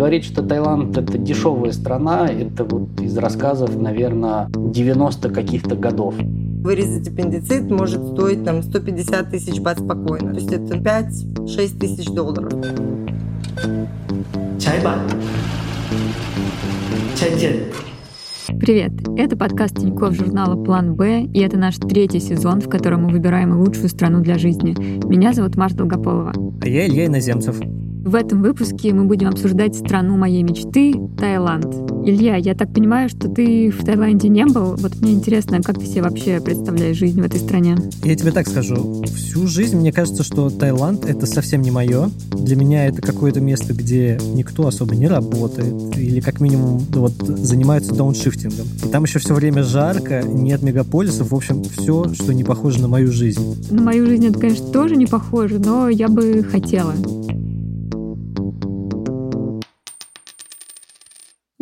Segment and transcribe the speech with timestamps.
[0.00, 6.14] Говорить, что Таиланд это дешевая страна, это вот из рассказов, наверное, 90 каких-то годов.
[6.16, 10.32] Вырезать аппендицит может стоить там 150 тысяч бат спокойно.
[10.32, 12.50] То есть это 5-6 тысяч долларов.
[14.58, 14.94] Чайба.
[17.14, 17.64] Чайден.
[18.58, 18.92] Привет!
[19.18, 23.54] Это подкаст Тинькофф журнала «План Б», и это наш третий сезон, в котором мы выбираем
[23.60, 24.74] лучшую страну для жизни.
[25.06, 26.32] Меня зовут Марта Долгополова.
[26.62, 27.60] А я Илья Иноземцев.
[28.02, 31.66] В этом выпуске мы будем обсуждать страну моей мечты— Таиланд.
[32.06, 34.74] Илья, я так понимаю, что ты в Таиланде не был.
[34.76, 37.76] Вот мне интересно, как ты себе вообще представляешь жизнь в этой стране?
[38.02, 39.04] Я тебе так скажу.
[39.14, 42.10] Всю жизнь мне кажется, что Таиланд— это совсем не мое.
[42.32, 45.74] Для меня это какое-то место, где никто особо не работает.
[45.98, 48.66] Или как минимум вот, занимаются дауншифтингом.
[48.82, 51.32] И там еще все время жарко, нет мегаполисов.
[51.32, 53.62] В общем, все, что не похоже на мою жизнь.
[53.70, 56.94] На мою жизнь это, конечно, тоже не похоже, но я бы хотела.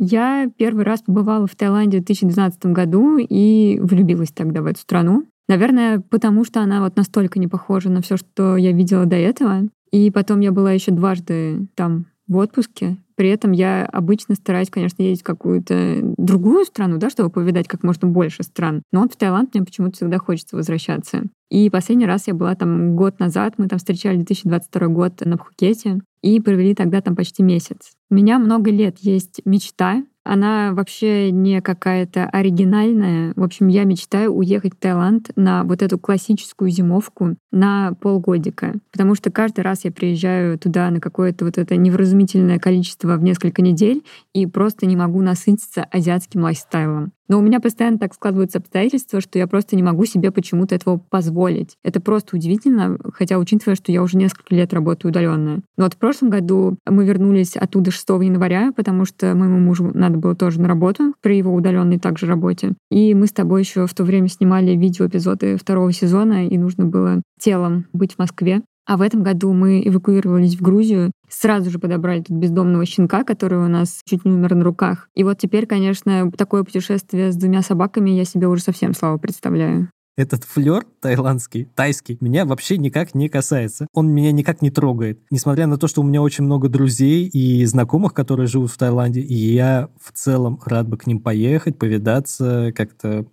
[0.01, 5.25] Я первый раз побывала в Таиланде в 2012 году и влюбилась тогда в эту страну.
[5.49, 9.69] Наверное, потому что она вот настолько не похожа на все, что я видела до этого.
[9.91, 12.97] И потом я была еще дважды там в отпуске.
[13.19, 17.83] При этом я обычно стараюсь, конечно, ездить в какую-то другую страну, да, чтобы повидать как
[17.83, 18.85] можно больше стран.
[18.93, 21.25] Но вот в Таиланд мне почему-то всегда хочется возвращаться.
[21.51, 26.01] И последний раз я была там год назад, мы там встречали 2022 год на Пхукете
[26.23, 27.91] и провели тогда там почти месяц.
[28.09, 33.33] У меня много лет есть мечта она вообще не какая-то оригинальная.
[33.35, 38.75] В общем, я мечтаю уехать в Таиланд на вот эту классическую зимовку на полгодика.
[38.93, 43.63] Потому что каждый раз я приезжаю туда на какое-то вот это невразумительное количество в несколько
[43.63, 44.05] недель
[44.35, 47.13] и просто не могу насытиться азиатским лайфстайлом.
[47.29, 50.99] Но у меня постоянно так складываются обстоятельства, что я просто не могу себе почему-то этого
[50.99, 51.77] позволить.
[51.83, 55.61] Это просто удивительно, хотя учитывая, что я уже несколько лет работаю удаленно.
[55.77, 60.19] Но вот в прошлом году мы вернулись оттуда 6 января, потому что моему мужу надо
[60.19, 62.75] было тоже на работу, при его удаленной также работе.
[62.91, 67.23] И мы с тобой еще в то время снимали видеоэпизоды второго сезона, и нужно было
[67.39, 68.63] телом быть в Москве.
[68.89, 73.59] А в этом году мы эвакуировались в Грузию, сразу же подобрали тут бездомного щенка, который
[73.59, 75.11] у нас чуть не умер на руках.
[75.15, 79.91] И вот теперь, конечно, такое путешествие с двумя собаками я себе уже совсем слабо представляю
[80.17, 83.87] этот флер тайландский, тайский, меня вообще никак не касается.
[83.95, 85.21] Он меня никак не трогает.
[85.31, 89.21] Несмотря на то, что у меня очень много друзей и знакомых, которые живут в Таиланде,
[89.21, 93.27] и я в целом рад бы к ним поехать, повидаться, как-то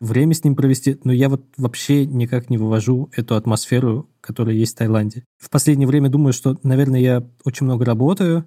[0.00, 4.74] время с ним провести, но я вот вообще никак не вывожу эту атмосферу, которая есть
[4.74, 5.24] в Таиланде.
[5.38, 8.46] В последнее время думаю, что, наверное, я очень много работаю,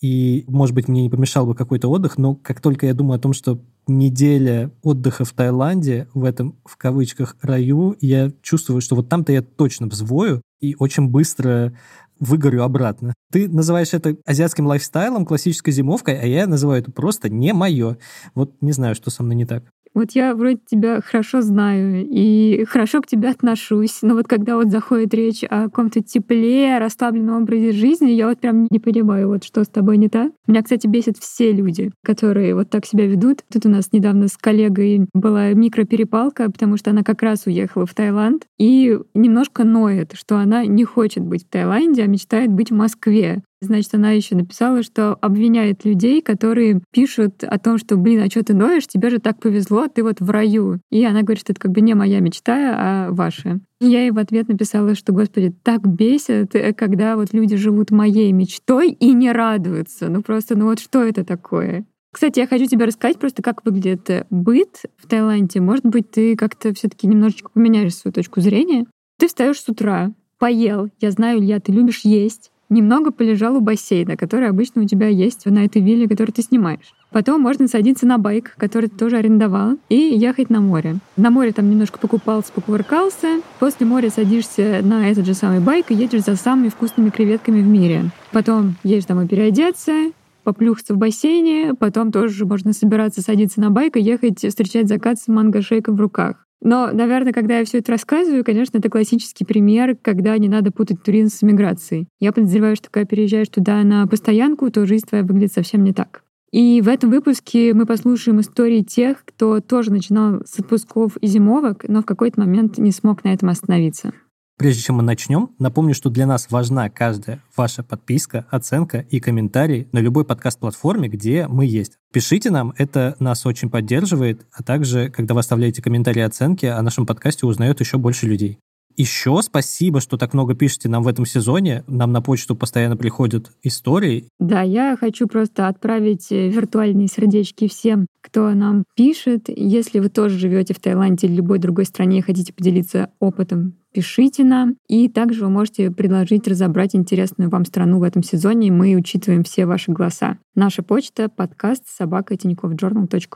[0.00, 3.20] и, может быть, мне не помешал бы какой-то отдых, но как только я думаю о
[3.20, 9.08] том, что неделя отдыха в Таиланде, в этом, в кавычках, раю, я чувствую, что вот
[9.08, 11.74] там-то я точно взвою и очень быстро
[12.18, 13.14] выгорю обратно.
[13.32, 17.98] Ты называешь это азиатским лайфстайлом, классической зимовкой, а я называю это просто не мое.
[18.34, 19.64] Вот не знаю, что со мной не так.
[19.94, 24.70] Вот я вроде тебя хорошо знаю и хорошо к тебе отношусь, но вот когда вот
[24.70, 29.64] заходит речь о каком-то тепле, расслабленном образе жизни, я вот прям не понимаю, вот что
[29.64, 30.32] с тобой не так.
[30.46, 33.40] Меня, кстати, бесит все люди, которые вот так себя ведут.
[33.52, 37.94] Тут у нас недавно с коллегой была микроперепалка, потому что она как раз уехала в
[37.94, 42.74] Таиланд и немножко ноет, что она не хочет быть в Таиланде, а мечтает быть в
[42.74, 43.42] Москве.
[43.62, 48.42] Значит, она еще написала, что обвиняет людей, которые пишут о том, что, блин, а что
[48.42, 50.80] ты ноешь, тебе же так повезло, ты вот в раю.
[50.90, 53.60] И она говорит, что это как бы не моя мечта, а ваша.
[53.78, 58.32] Я ей в ответ написала, что, господи, так бесит, э, когда вот люди живут моей
[58.32, 60.08] мечтой и не радуются.
[60.08, 61.84] Ну просто, ну вот что это такое?
[62.12, 65.60] Кстати, я хочу тебе рассказать просто, как выглядит быт в Таиланде.
[65.60, 68.86] Может быть, ты как-то все таки немножечко поменяешь свою точку зрения.
[69.18, 70.88] Ты встаешь с утра, поел.
[71.00, 75.44] Я знаю, Илья, ты любишь есть немного полежал у бассейна, который обычно у тебя есть
[75.46, 76.94] на этой вилле, которую ты снимаешь.
[77.10, 80.96] Потом можно садиться на байк, который ты тоже арендовал, и ехать на море.
[81.16, 83.40] На море там немножко покупался, покувыркался.
[83.58, 87.66] После моря садишься на этот же самый байк и едешь за самыми вкусными креветками в
[87.66, 88.10] мире.
[88.32, 90.12] Потом едешь домой переодеться,
[90.44, 95.28] поплюхаться в бассейне, потом тоже можно собираться садиться на байк и ехать встречать закат с
[95.28, 96.46] манго-шейком в руках.
[96.62, 101.02] Но, наверное, когда я все это рассказываю, конечно, это классический пример, когда не надо путать
[101.02, 102.08] туризм с миграцией.
[102.18, 106.22] Я подозреваю, что когда переезжаешь туда на постоянку, то жизнь твоя выглядит совсем не так.
[106.52, 111.84] И в этом выпуске мы послушаем истории тех, кто тоже начинал с отпусков и зимовок,
[111.88, 114.12] но в какой-то момент не смог на этом остановиться.
[114.60, 119.88] Прежде чем мы начнем, напомню, что для нас важна каждая ваша подписка, оценка и комментарий
[119.92, 121.92] на любой подкаст-платформе, где мы есть.
[122.12, 126.82] Пишите нам, это нас очень поддерживает, а также, когда вы оставляете комментарии и оценки, о
[126.82, 128.58] нашем подкасте узнает еще больше людей.
[128.96, 131.84] Еще спасибо, что так много пишете нам в этом сезоне.
[131.86, 134.28] Нам на почту постоянно приходят истории.
[134.38, 139.44] Да, я хочу просто отправить э, виртуальные сердечки всем, кто нам пишет.
[139.48, 144.44] Если вы тоже живете в Таиланде или любой другой стране и хотите поделиться опытом, пишите
[144.44, 144.76] нам.
[144.88, 149.66] И также вы можете предложить разобрать интересную вам страну в этом сезоне, мы учитываем все
[149.66, 150.38] ваши голоса.
[150.54, 152.36] Наша почта— подкаст собака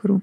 [0.03, 0.21] ру.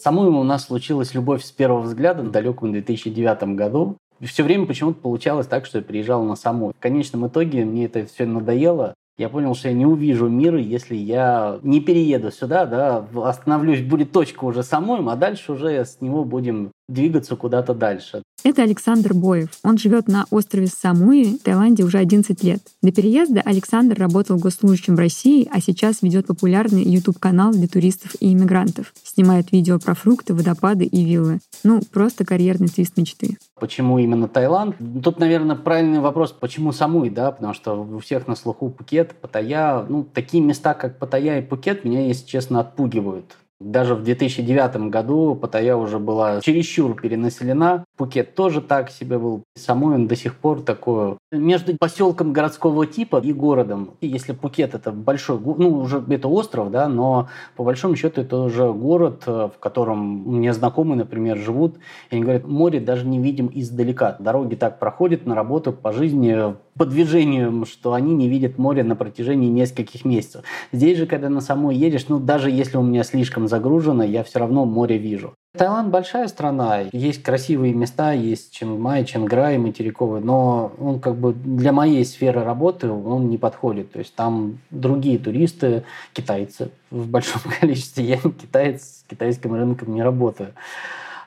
[0.00, 3.98] Самой у нас случилась любовь с первого взгляда в далеком 2009 году.
[4.22, 6.70] Все время почему-то получалось так, что я приезжал на саму.
[6.70, 8.94] В конечном итоге мне это все надоело.
[9.18, 14.10] Я понял, что я не увижу мира, если я не перееду сюда, да, остановлюсь, будет
[14.10, 18.22] точка уже самой, а дальше уже с него будем двигаться куда-то дальше.
[18.42, 19.50] Это Александр Боев.
[19.62, 22.60] Он живет на острове Самуи Таиланде уже 11 лет.
[22.82, 28.32] До переезда Александр работал госслужащим в России, а сейчас ведет популярный YouTube-канал для туристов и
[28.32, 28.94] иммигрантов.
[29.04, 31.40] Снимает видео про фрукты, водопады и виллы.
[31.64, 33.36] Ну, просто карьерный твист мечты.
[33.58, 34.76] Почему именно Таиланд?
[35.04, 39.84] Тут, наверное, правильный вопрос, почему Самуи, да, потому что у всех на слуху Пукет, Паттайя.
[39.86, 43.36] Ну, такие места, как Паттайя и Пукет, меня, если честно, отпугивают.
[43.60, 47.84] Даже в 2009 году Паттайя уже была чересчур перенаселена.
[47.98, 49.42] Пукет тоже так себе был.
[49.54, 51.18] Самой он до сих пор такое.
[51.30, 53.90] Между поселком городского типа и городом.
[54.00, 58.72] Если Пукет это большой, ну уже это остров, да, но по большому счету это уже
[58.72, 61.76] город, э, в котором меня знакомые, например, живут.
[62.10, 64.16] И они говорят, море даже не видим издалека.
[64.20, 68.96] Дороги так проходят на работу по жизни по движению, что они не видят море на
[68.96, 70.44] протяжении нескольких месяцев.
[70.72, 74.38] Здесь же, когда на самой едешь, ну даже если у меня слишком загружено, я все
[74.38, 75.34] равно море вижу.
[75.58, 81.72] Таиланд большая страна, есть красивые места, есть Чангмай, Чанграй, материковый, но он как бы для
[81.72, 83.90] моей сферы работы он не подходит.
[83.90, 85.82] То есть там другие туристы,
[86.12, 88.04] китайцы в большом количестве.
[88.04, 90.54] Я китаец, с китайским рынком не работаю.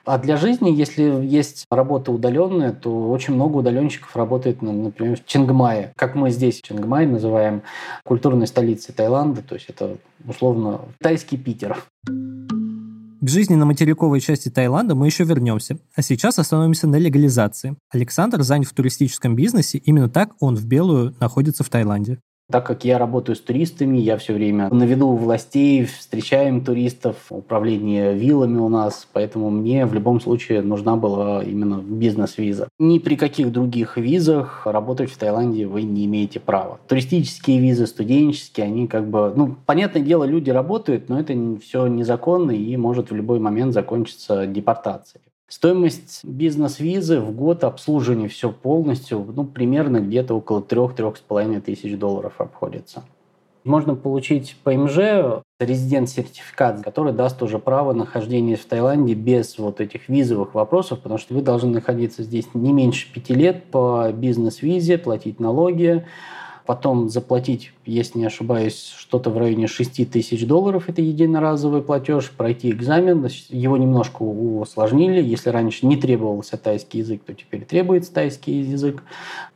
[0.06, 5.94] А для жизни, если есть работа удаленная, то очень много удаленщиков работает, например, в Чингмае.
[5.96, 7.62] Как мы здесь Чингмай называем
[8.04, 9.96] культурной столицей Таиланда, то есть это
[10.28, 11.78] условно тайский Питер.
[12.06, 17.78] К жизни на материковой части Таиланда мы еще вернемся, а сейчас остановимся на легализации.
[17.90, 22.20] Александр занят в туристическом бизнесе, именно так он в белую находится в Таиланде.
[22.54, 27.16] Так как я работаю с туристами, я все время на виду у властей, встречаем туристов,
[27.32, 32.68] управление виллами у нас, поэтому мне в любом случае нужна была именно бизнес-виза.
[32.78, 36.80] Ни при каких других визах работать в Таиланде вы не имеете права.
[36.88, 42.52] Туристические визы, студенческие, они как бы, ну, понятное дело, люди работают, но это все незаконно
[42.52, 45.24] и может в любой момент закончиться депортацией.
[45.56, 53.04] Стоимость бизнес-визы в год обслуживания все полностью, ну, примерно где-то около 3-3,5 тысяч долларов обходится.
[53.64, 60.56] Можно получить ПМЖ, резидент-сертификат, который даст уже право нахождения в Таиланде без вот этих визовых
[60.56, 66.04] вопросов, потому что вы должны находиться здесь не меньше пяти лет по бизнес-визе, платить налоги,
[66.65, 72.71] потом заплатить, если не ошибаюсь, что-то в районе 6 тысяч долларов, это единоразовый платеж, пройти
[72.71, 79.04] экзамен, его немножко усложнили, если раньше не требовался тайский язык, то теперь требуется тайский язык,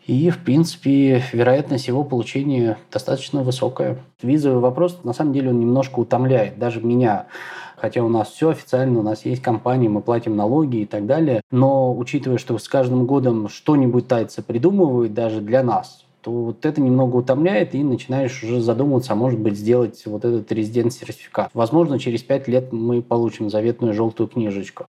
[0.06, 4.00] и, в принципе, вероятность его получения достаточно высокая.
[4.22, 7.28] Визовый вопрос, на самом деле, он немножко утомляет, даже меня,
[7.76, 11.42] хотя у нас все официально, у нас есть компания, мы платим налоги и так далее.
[11.52, 16.82] Но учитывая, что с каждым годом что-нибудь тайцы придумывают даже для нас, то вот это
[16.82, 21.52] немного утомляет, и начинаешь уже задумываться, а может быть сделать вот этот резидент-сертификат.
[21.54, 24.88] Возможно, через пять лет мы получим заветную желтую книжечку.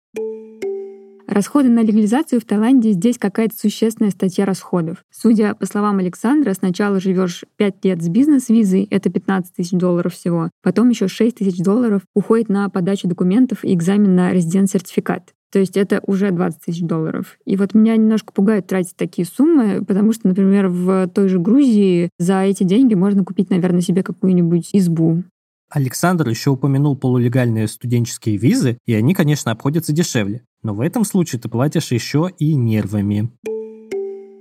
[1.27, 4.99] Расходы на легализацию в Таиланде здесь какая-то существенная статья расходов.
[5.11, 10.51] Судя по словам Александра, сначала живешь 5 лет с бизнес-визой, это 15 тысяч долларов всего.
[10.63, 15.35] Потом еще 6 тысяч долларов уходит на подачу документов и экзамен на резидент-сертификат.
[15.55, 17.39] То есть это уже 20 тысяч долларов.
[17.45, 22.11] И вот меня немножко пугает тратить такие суммы, потому что, например, в той же Грузии
[22.19, 25.23] за эти деньги можно купить, наверное, себе какую-нибудь избу.
[25.71, 30.43] Александр еще упомянул полулегальные студенческие визы, и они, конечно, обходятся дешевле.
[30.65, 33.31] Но в этом случае ты платишь еще и нервами.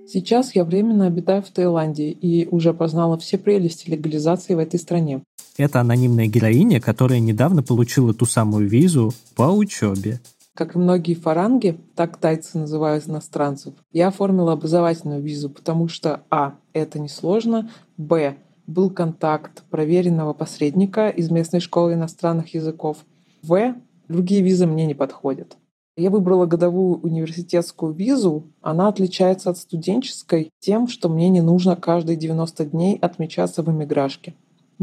[0.07, 5.21] Сейчас я временно обитаю в Таиланде и уже познала все прелести легализации в этой стране.
[5.57, 10.19] Это анонимная героиня, которая недавно получила ту самую визу по учебе.
[10.55, 16.55] Как и многие фаранги, так тайцы называют иностранцев, я оформила образовательную визу, потому что а.
[16.73, 18.37] это несложно, б.
[18.67, 22.97] был контакт проверенного посредника из местной школы иностранных языков,
[23.41, 23.75] в.
[24.07, 25.57] другие визы мне не подходят.
[25.95, 28.51] Я выбрала годовую университетскую визу.
[28.61, 34.33] Она отличается от студенческой тем, что мне не нужно каждые 90 дней отмечаться в эмиграшке.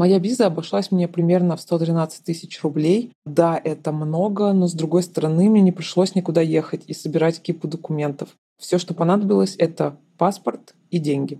[0.01, 3.11] Моя виза обошлась мне примерно в 113 тысяч рублей.
[3.23, 7.67] Да, это много, но с другой стороны мне не пришлось никуда ехать и собирать кипу
[7.67, 8.29] документов.
[8.59, 11.39] Все, что понадобилось, это паспорт и деньги.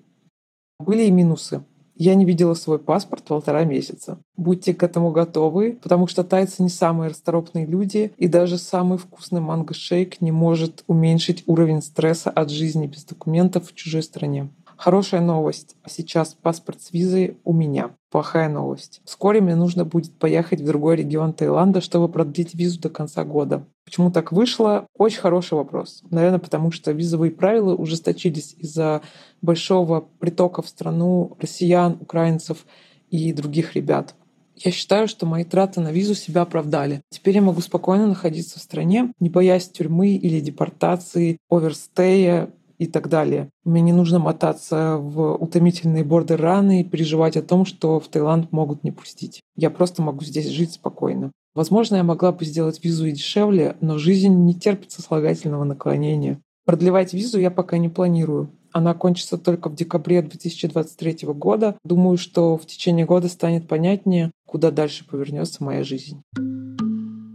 [0.79, 1.63] Были и минусы.
[1.95, 4.19] Я не видела свой паспорт полтора месяца.
[4.37, 9.41] Будьте к этому готовы, потому что тайцы не самые расторопные люди, и даже самый вкусный
[9.41, 14.49] манго-шейк не может уменьшить уровень стресса от жизни без документов в чужой стране.
[14.81, 15.75] Хорошая новость.
[15.85, 17.91] Сейчас паспорт с визой у меня.
[18.09, 19.00] Плохая новость.
[19.05, 23.63] Вскоре мне нужно будет поехать в другой регион Таиланда, чтобы продлить визу до конца года.
[23.85, 24.88] Почему так вышло?
[24.97, 26.01] Очень хороший вопрос.
[26.09, 29.03] Наверное, потому что визовые правила ужесточились из-за
[29.43, 32.65] большого притока в страну россиян, украинцев
[33.11, 34.15] и других ребят.
[34.55, 37.01] Я считаю, что мои траты на визу себя оправдали.
[37.09, 42.50] Теперь я могу спокойно находиться в стране, не боясь тюрьмы или депортации, оверстея,
[42.81, 43.51] и так далее.
[43.63, 48.83] Мне не нужно мотаться в утомительные бордер-раны и переживать о том, что в Таиланд могут
[48.83, 49.41] не пустить.
[49.55, 51.31] Я просто могу здесь жить спокойно.
[51.53, 56.39] Возможно, я могла бы сделать визу и дешевле, но жизнь не терпит сослагательного наклонения.
[56.65, 58.50] Продлевать визу я пока не планирую.
[58.71, 61.77] Она кончится только в декабре 2023 года.
[61.83, 66.23] Думаю, что в течение года станет понятнее, куда дальше повернется моя жизнь.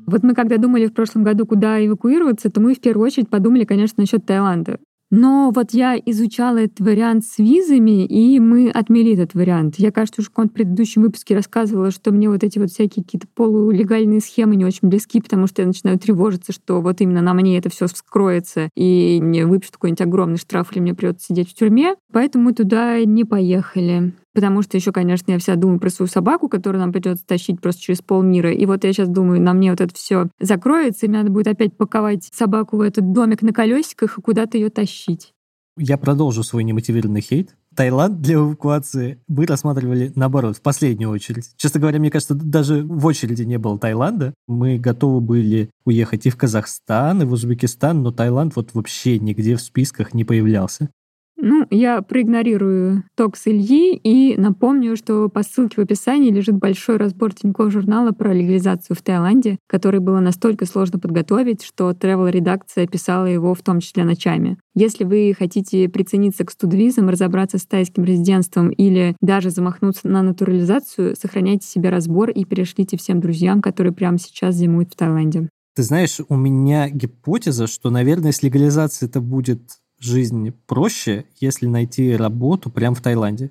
[0.08, 3.64] Вот мы когда думали в прошлом году, куда эвакуироваться, то мы в первую очередь подумали,
[3.64, 4.78] конечно, насчет Таиланда.
[5.10, 9.76] Но вот я изучала этот вариант с визами, и мы отмели этот вариант.
[9.78, 14.20] Я, кажется, уже в предыдущем выпуске рассказывала, что мне вот эти вот всякие какие-то полулегальные
[14.20, 17.70] схемы не очень близки, потому что я начинаю тревожиться, что вот именно на мне это
[17.70, 21.94] все вскроется, и мне выпишут какой-нибудь огромный штраф, или мне придется сидеть в тюрьме.
[22.12, 24.12] Поэтому мы туда не поехали.
[24.36, 27.80] Потому что еще, конечно, я вся думаю про свою собаку, которую нам придется тащить просто
[27.80, 28.52] через полмира.
[28.52, 31.48] И вот я сейчас думаю, на мне вот это все закроется, и мне надо будет
[31.48, 35.32] опять паковать собаку в этот домик на колесиках и куда-то ее тащить.
[35.78, 37.56] Я продолжу свой немотивированный хейт.
[37.74, 41.52] Таиланд для эвакуации мы рассматривали наоборот, в последнюю очередь.
[41.56, 44.34] Честно говоря, мне кажется, даже в очереди не было Таиланда.
[44.46, 49.56] Мы готовы были уехать и в Казахстан, и в Узбекистан, но Таиланд вот вообще нигде
[49.56, 50.90] в списках не появлялся.
[51.38, 57.34] Ну, я проигнорирую токс Ильи и напомню, что по ссылке в описании лежит большой разбор
[57.34, 63.26] Тинькофф журнала про легализацию в Таиланде, который было настолько сложно подготовить, что travel редакция писала
[63.26, 64.56] его в том числе ночами.
[64.74, 71.16] Если вы хотите прицениться к студвизам, разобраться с тайским резидентством или даже замахнуться на натурализацию,
[71.16, 75.50] сохраняйте себе разбор и перешлите всем друзьям, которые прямо сейчас зимуют в Таиланде.
[75.74, 79.60] Ты знаешь, у меня гипотеза, что, наверное, с легализацией это будет
[79.98, 83.50] жизнь проще, если найти работу прямо в Таиланде?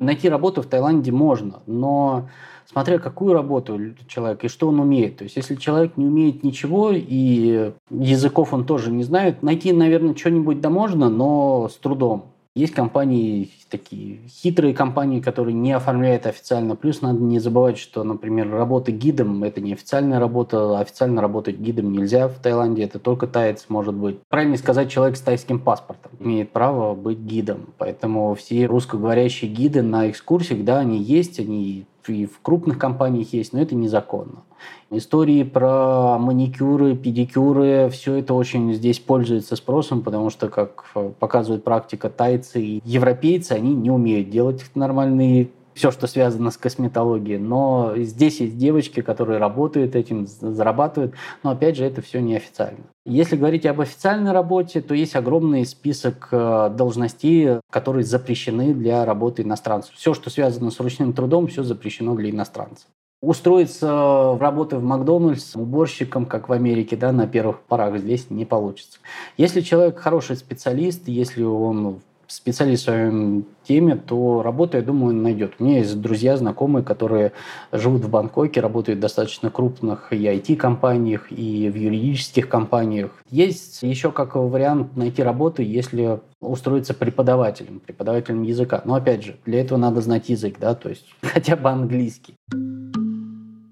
[0.00, 2.28] Найти работу в Таиланде можно, но
[2.66, 5.16] смотря какую работу человек и что он умеет.
[5.16, 10.14] То есть, если человек не умеет ничего и языков он тоже не знает, найти, наверное,
[10.14, 12.35] что-нибудь да можно, но с трудом.
[12.56, 16.74] Есть компании, такие хитрые компании, которые не оформляют официально.
[16.74, 20.78] Плюс надо не забывать, что, например, работа гидом– это не официальная работа.
[20.78, 22.84] Официально работать гидом нельзя в Таиланде.
[22.84, 24.20] Это только таец может быть.
[24.30, 27.74] Правильно сказать, человек с тайским паспортом имеет право быть гидом.
[27.76, 33.52] Поэтому все русскоговорящие гиды на экскурсиях, да, они есть, они и в крупных компаниях есть,
[33.52, 34.44] но это незаконно.
[34.90, 40.84] Истории про маникюры, педикюры, все это очень здесь пользуется спросом, потому что, как
[41.18, 47.38] показывает практика, тайцы и европейцы, они не умеют делать нормальные все, что связано с косметологией.
[47.38, 51.14] Но здесь есть девочки, которые работают этим, зарабатывают.
[51.42, 52.78] Но опять же, это все неофициально.
[53.04, 59.42] Если говорить об официальной работе, то есть огромный список э, должностей, которые запрещены для работы
[59.42, 59.94] иностранцев.
[59.94, 62.86] Все, что связано с ручным трудом, все запрещено для иностранцев.
[63.22, 68.44] Устроиться в работу в Макдональдс уборщиком, как в Америке, да, на первых порах здесь не
[68.44, 68.98] получится.
[69.38, 75.22] Если человек хороший специалист, если он специалист в своем теме, то работу, я думаю, он
[75.22, 75.54] найдет.
[75.58, 77.32] У меня есть друзья, знакомые, которые
[77.72, 83.10] живут в Бангкоке, работают в достаточно крупных и IT-компаниях, и в юридических компаниях.
[83.30, 88.82] Есть еще как вариант найти работу, если устроиться преподавателем, преподавателем языка.
[88.84, 92.34] Но опять же, для этого надо знать язык, да, то есть хотя бы английский.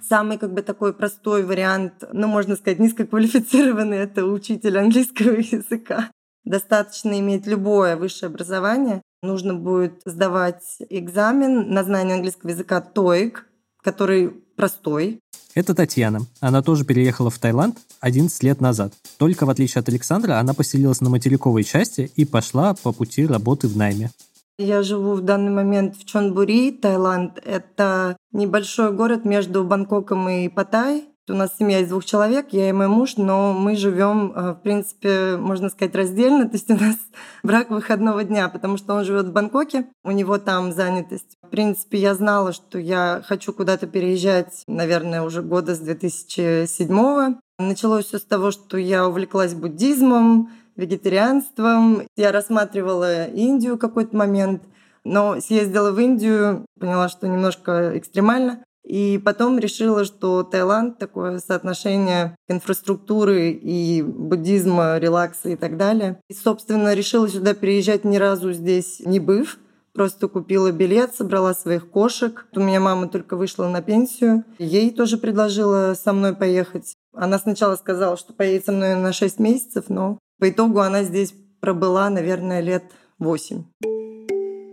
[0.09, 6.11] Самый как бы такой простой вариант, ну, можно сказать, низкоквалифицированный, это учитель английского языка.
[6.45, 9.01] Достаточно иметь любое высшее образование.
[9.23, 13.37] Нужно будет сдавать экзамен на знание английского языка TOEIC,
[13.83, 15.21] который простой.
[15.55, 16.21] Это Татьяна.
[16.41, 18.93] Она тоже переехала в Таиланд 11 лет назад.
[19.19, 23.69] Только в отличие от Александра, она поселилась на материковой части и пошла по пути работы
[23.69, 24.11] в найме.
[24.59, 27.41] Я живу в данный момент в Чонбури, Таиланд.
[27.45, 31.09] Это небольшой город между Бангкоком и Паттай.
[31.29, 34.57] У нас семья из двух человек, я и мой муж, но мы живем, э, в
[34.63, 36.45] принципе, можно сказать, раздельно.
[36.49, 36.97] То есть у нас
[37.43, 41.37] брак выходного дня, потому что он живет в Бангкоке, у него там занятость.
[41.43, 47.37] В принципе, я знала, что я хочу куда-то переезжать, наверное, уже года с 2007 -го.
[47.59, 52.03] Началось все с того, что я увлеклась буддизмом, вегетарианством.
[52.17, 54.63] Я рассматривала Индию какой-то момент,
[55.05, 58.65] но съездила в Индию, поняла, что немножко экстремально.
[58.85, 66.21] И потом решила, что Таиланд такое соотношение инфраструктуры и буддизма, релакса и так далее.
[66.29, 69.59] И, собственно, решила сюда переезжать ни разу здесь не быв.
[69.95, 72.47] Просто купила билет, собрала своих кошек.
[72.55, 74.45] У меня мама только вышла на пенсию.
[74.59, 76.95] Ей тоже предложила со мной поехать.
[77.15, 81.35] Она сначала сказала, что поедет со мной на 6 месяцев, но по итогу она здесь
[81.61, 82.85] пробыла, наверное, лет
[83.19, 83.65] 8.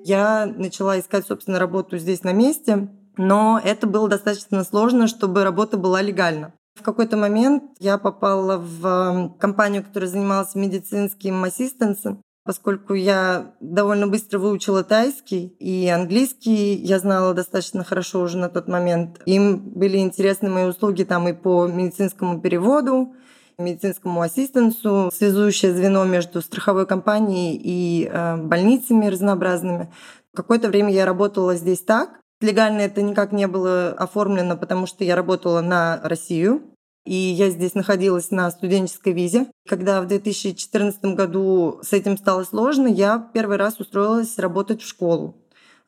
[0.03, 5.77] Я начала искать, собственно, работу здесь на месте но это было достаточно сложно, чтобы работа
[5.77, 6.53] была легальна.
[6.75, 14.07] В какой-то момент я попала в эм, компанию, которая занималась медицинским ассистенсом, поскольку я довольно
[14.07, 19.21] быстро выучила тайский и английский, я знала достаточно хорошо уже на тот момент.
[19.25, 23.13] Им были интересны мои услуги там и по медицинскому переводу,
[23.61, 29.91] медицинскому ассистенсу, связующее звено между страховой компанией и э, больницами разнообразными.
[30.35, 35.15] Какое-то время я работала здесь так, Легально это никак не было оформлено, потому что я
[35.15, 36.63] работала на Россию,
[37.05, 39.45] и я здесь находилась на студенческой визе.
[39.67, 45.40] Когда в 2014 году с этим стало сложно, я первый раз устроилась работать в школу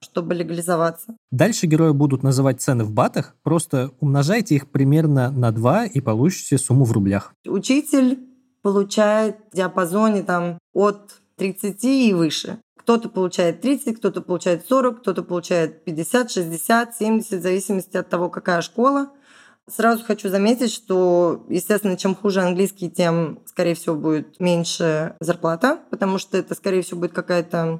[0.03, 1.15] чтобы легализоваться.
[1.31, 6.57] Дальше герои будут называть цены в батах, просто умножайте их примерно на 2 и получите
[6.57, 7.33] сумму в рублях.
[7.47, 8.19] Учитель
[8.61, 12.59] получает в диапазоне там, от 30 и выше.
[12.77, 18.29] Кто-то получает 30, кто-то получает 40, кто-то получает 50, 60, 70, в зависимости от того,
[18.29, 19.11] какая школа.
[19.69, 26.17] Сразу хочу заметить, что, естественно, чем хуже английский, тем, скорее всего, будет меньше зарплата, потому
[26.17, 27.79] что это, скорее всего, будет какая-то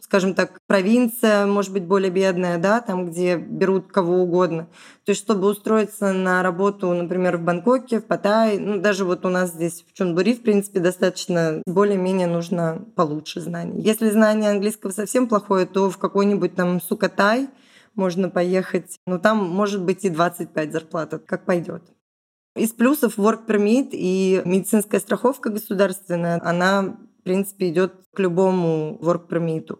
[0.00, 4.68] скажем так, провинция, может быть, более бедная, да, там, где берут кого угодно.
[5.04, 9.28] То есть, чтобы устроиться на работу, например, в Бангкоке, в Паттайе, ну, даже вот у
[9.28, 13.80] нас здесь в Чунбури, в принципе, достаточно более-менее нужно получше знаний.
[13.80, 17.48] Если знание английского совсем плохое, то в какой-нибудь там Сукатай
[17.94, 21.82] можно поехать, ну, там может быть и 25 зарплат, как пойдет.
[22.54, 29.76] Из плюсов work permit и медицинская страховка государственная, она принципе, идет к любому work permit.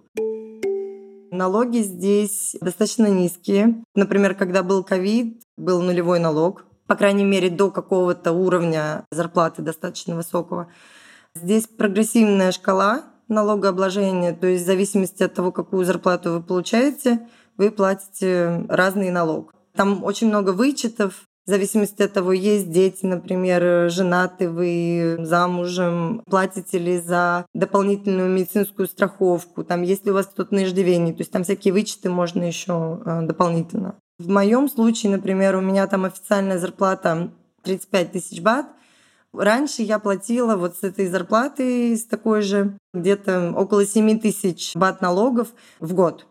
[1.31, 3.85] Налоги здесь достаточно низкие.
[3.95, 10.17] Например, когда был ковид, был нулевой налог, по крайней мере, до какого-то уровня зарплаты достаточно
[10.17, 10.73] высокого.
[11.37, 17.71] Здесь прогрессивная шкала налогообложения, то есть в зависимости от того, какую зарплату вы получаете, вы
[17.71, 19.53] платите разный налог.
[19.75, 26.79] Там очень много вычетов, в зависимости от того, есть дети, например, женаты вы, замужем, платите
[26.79, 31.31] ли за дополнительную медицинскую страховку, там, есть ли у вас кто-то на иждивении, то есть
[31.31, 33.95] там всякие вычеты можно еще э, дополнительно.
[34.19, 37.31] В моем случае, например, у меня там официальная зарплата
[37.63, 38.67] 35 тысяч бат,
[39.33, 45.03] Раньше я платила вот с этой зарплаты, с такой же, где-то около 7 тысяч бат
[45.03, 46.27] налогов в год.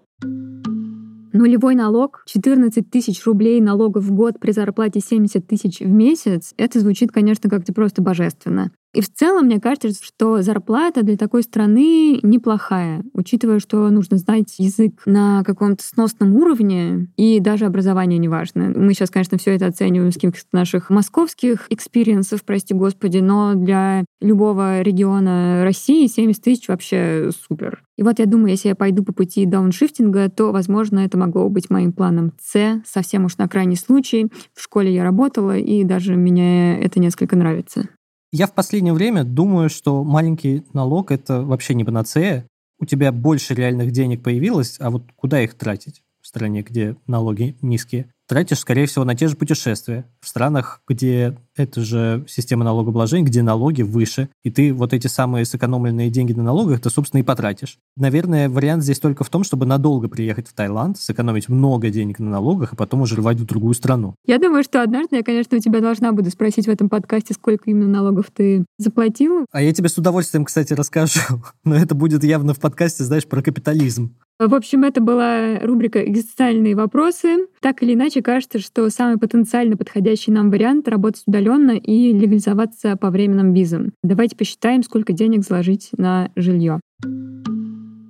[1.36, 6.80] Нулевой налог, 14 тысяч рублей налогов в год при зарплате 70 тысяч в месяц, это
[6.80, 8.71] звучит, конечно, как-то просто божественно.
[8.95, 14.55] И в целом, мне кажется, что зарплата для такой страны неплохая, учитывая, что нужно знать
[14.58, 18.71] язык на каком-то сносном уровне, и даже образование неважно.
[18.73, 23.55] Мы сейчас, конечно, все это оцениваем с каких-то наших московских experience ов, прости господи, но
[23.55, 27.84] для любого региона России 70 тысяч вообще супер.
[27.97, 31.69] И вот я думаю, если я пойду по пути дауншифтинга, то, возможно, это могло быть
[31.69, 34.31] моим планом С, совсем уж на крайний случай.
[34.53, 37.89] В школе я работала, и даже мне это несколько нравится.
[38.38, 42.45] Я в последнее время думаю, что маленький налог– это вообще не панацея.
[42.82, 47.56] У тебя больше реальных денег появилось, а вот куда их тратить в стране, где налоги
[47.62, 48.12] низкие?
[48.28, 53.41] тратишь, скорее всего, на те же путешествия в странах, где это же система налогообложения, где
[53.41, 57.78] налоги выше, и ты вот эти самые сэкономленные деньги на налогах ты, собственно, и потратишь.
[57.98, 62.30] Наверное, вариант здесь только в том, чтобы надолго приехать в Таиланд, сэкономить много денег на
[62.30, 64.15] налогах, и потом уже рвать в другую страну.
[64.26, 67.70] Я думаю, что однажды я, конечно, у тебя должна буду спросить в этом подкасте, сколько
[67.70, 69.46] именно налогов ты заплатил.
[69.52, 71.20] А я тебе с удовольствием, кстати, расскажу.
[71.63, 74.15] Но это будет явно в подкасте, знаешь, про капитализм.
[74.38, 77.48] В общем, это была рубрика «Экзистенциальные вопросы».
[77.62, 81.44] Так или иначе, кажется, что самый потенциально подходящий нам вариант— работать удаленно
[81.77, 83.93] и легализоваться по временным визам.
[84.03, 86.79] Давайте посчитаем, сколько денег заложить на жилье.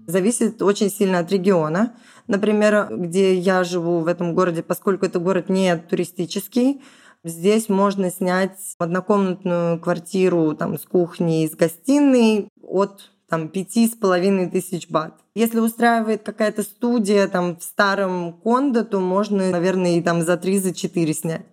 [0.08, 1.94] Зависит очень сильно от региона.
[2.28, 6.82] Например, где я живу в этом городе, поскольку это город не туристический,
[7.28, 14.48] Здесь можно снять однокомнатную квартиру там, с кухней, с гостиной от там, пяти с половиной
[14.48, 15.16] тысяч бат.
[15.34, 20.60] Если устраивает какая-то студия там, в старом кондо, то можно, наверное, и там за три,
[20.60, 21.48] за четыре снять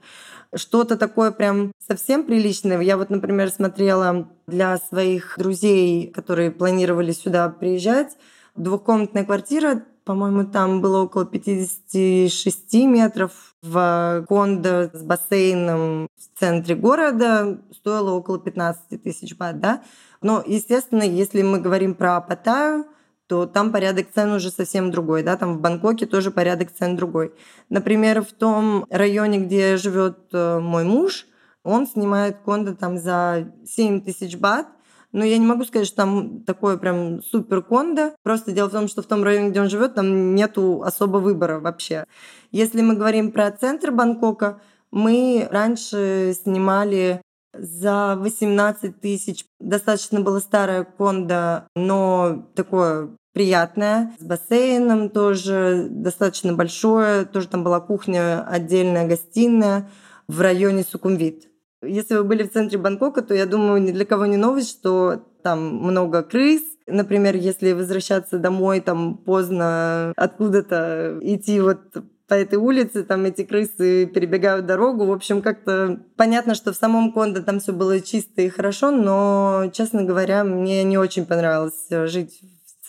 [0.55, 2.81] что-то такое прям совсем приличное.
[2.81, 8.17] Я вот, например, смотрела для своих друзей, которые планировали сюда приезжать,
[8.55, 17.61] двухкомнатная квартира, по-моему, там было около 56 метров в кондо с бассейном в центре города,
[17.73, 19.83] стоило около 15 тысяч бат, да.
[20.21, 22.87] Но, естественно, если мы говорим про Паттайю,
[23.33, 27.33] то там порядок цен уже совсем другой, да, там в Бангкоке тоже порядок цен другой.
[27.71, 31.25] Например, в том районе, где живет э, мой муж,
[31.63, 34.67] он снимает кондо там за 7 тысяч бат,
[35.13, 38.15] но я не могу сказать, что там такое прям супер кондо.
[38.23, 41.59] Просто дело в том, что в том районе, где он живет, там нету особо выбора
[41.59, 42.05] вообще.
[42.51, 47.23] Если мы говорим про центр Бангкока, мы раньше снимали
[47.55, 49.47] за 18 тысяч.
[49.61, 57.81] Достаточно было старое кондо, но такое приятная, с бассейном тоже достаточно большое, тоже там была
[57.81, 59.89] кухня, отдельная гостиная
[60.29, 61.49] в районе Сукумвит.
[61.83, 65.25] Если вы были в центре Бангкока, то я думаю, ни для кого не новость, что
[65.43, 66.63] там много крыс.
[66.87, 71.81] Например, если возвращаться домой там поздно откуда-то идти вот
[72.29, 75.07] по этой улице, там эти крысы перебегают дорогу.
[75.07, 79.65] В общем, как-то понятно, что в самом Кондо там все было чисто и хорошо, но,
[79.73, 82.41] честно говоря, мне не очень понравилось жить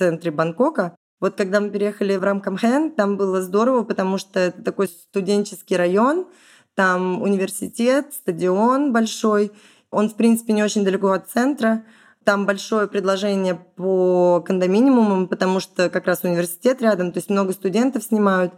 [0.04, 0.96] центре Бангкока.
[1.22, 6.28] Вот когда мы переехали в Рамкамхэн, там было здорово, потому что это такой студенческий район,
[6.76, 9.52] там университет, стадион большой.
[9.90, 11.86] Он, в принципе, не очень далеко от центра.
[12.26, 18.04] Там большое предложение по кондоминиумам, потому что как раз университет рядом, то есть много студентов
[18.04, 18.54] снимают.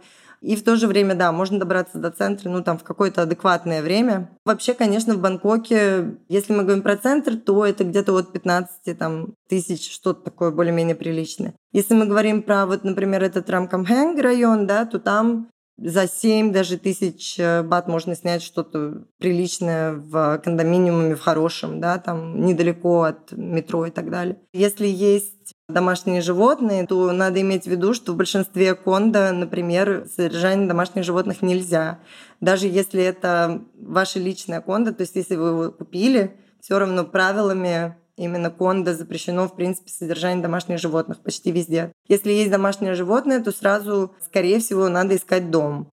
[0.46, 3.82] И в то же время, да, можно добраться до центра, ну, там, в какое-то адекватное
[3.82, 4.30] время.
[4.44, 9.34] Вообще, конечно, в Бангкоке, если мы говорим про центр, то это где-то от 15 там,
[9.48, 11.54] тысяч, что-то такое более-менее приличное.
[11.72, 16.78] Если мы говорим про, вот, например, этот Рамкамхэнг район, да, то там за 7 даже
[16.78, 23.32] тысяч э, бат можно снять что-то приличное в кондоминиуме, в хорошем, да, там недалеко от
[23.32, 24.38] метро и так далее.
[24.52, 30.68] Если есть домашние животные, то надо иметь в виду, что в большинстве кондо, например, содержание
[30.68, 31.98] домашних животных нельзя.
[32.40, 37.96] Даже если это ваше личное кондо, то есть если вы его купили, все равно правилами
[38.16, 41.92] именно кондо запрещено, в принципе, содержание домашних животных почти везде.
[42.08, 45.90] Если есть домашнее животное, то сразу, скорее всего, надо искать дом.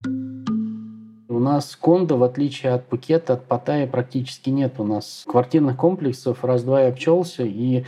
[1.29, 4.75] У нас кондо, в отличие от Пукета, от Паттайи, практически нет.
[4.79, 7.85] У нас квартирных комплексов раз-два и обчелся, и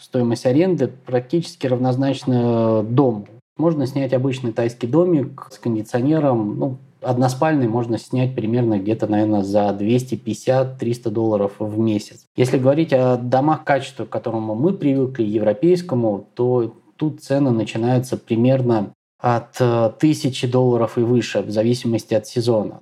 [0.00, 3.26] стоимость аренды практически равнозначна дому.
[3.56, 9.76] Можно снять обычный тайский домик с кондиционером, ну, односпальный можно снять примерно где-то, наверное, за
[9.78, 12.26] 250-300 долларов в месяц.
[12.36, 18.92] Если говорить о домах качества, к которому мы привыкли, европейскому, то тут цены начинаются примерно
[19.18, 22.80] от 1000 долларов и выше, в зависимости от сезона.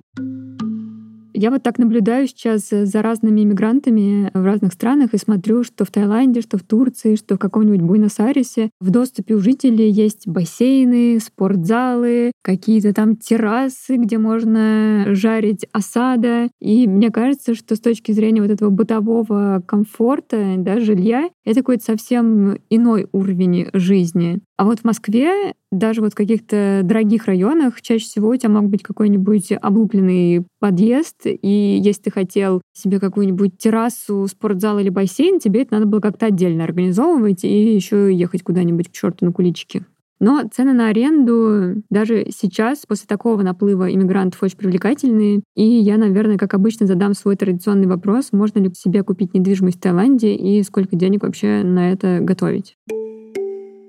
[1.41, 5.89] Я вот так наблюдаю сейчас за разными иммигрантами в разных странах и смотрю, что в
[5.89, 12.33] Таиланде, что в Турции, что в каком-нибудь Буэнос-Айресе в доступе у жителей есть бассейны, спортзалы,
[12.43, 16.49] какие-то там террасы, где можно жарить осада.
[16.59, 21.85] И мне кажется, что с точки зрения вот этого бытового комфорта, да, жилья, это какой-то
[21.85, 24.39] совсем иной уровень жизни.
[24.57, 28.69] А вот в Москве, даже вот в каких-то дорогих районах, чаще всего у тебя мог
[28.69, 35.61] быть какой-нибудь облупленный подъезд, и если ты хотел себе какую-нибудь террасу, спортзал или бассейн, тебе
[35.61, 39.85] это надо было как-то отдельно организовывать и еще ехать куда-нибудь к черту на куличики.
[40.21, 45.41] Но цены на аренду даже сейчас, после такого наплыва иммигрантов, очень привлекательные.
[45.55, 49.81] И я, наверное, как обычно, задам свой традиционный вопрос, можно ли себе купить недвижимость в
[49.81, 52.75] Таиланде и сколько денег вообще на это готовить.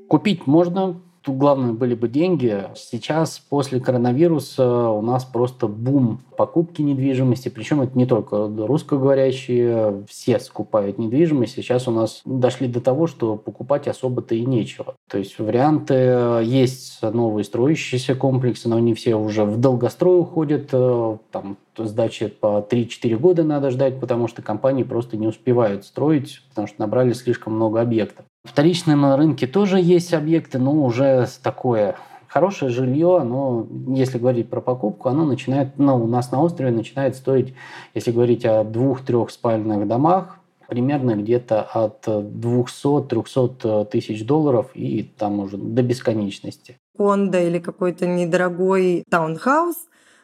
[0.09, 2.65] Купить можно, Тут главное были бы деньги.
[2.75, 7.51] Сейчас, после коронавируса, у нас просто бум покупки недвижимости.
[7.51, 11.55] Причем это не только русскоговорящие, все скупают недвижимость.
[11.55, 14.95] Сейчас у нас дошли до того, что покупать особо-то и нечего.
[15.11, 15.95] То есть варианты
[16.43, 20.71] есть новые строящиеся комплексы, но они все уже в долгострой уходят.
[20.73, 26.41] Э, там сдачи по 3-4 года надо ждать, потому что компании просто не успевают строить,
[26.49, 28.25] потому что набрали слишком много объектов.
[28.45, 35.09] Вторичном рынке тоже есть объекты, но уже такое хорошее жилье, но если говорить про покупку,
[35.09, 37.55] оно начинает, ну, у нас на острове начинает стоить,
[37.93, 45.57] если говорить о двух-трех спальных домах, примерно где-то от 200-300 тысяч долларов и там уже
[45.57, 46.79] до бесконечности.
[46.97, 49.77] Кондо или какой-то недорогой таунхаус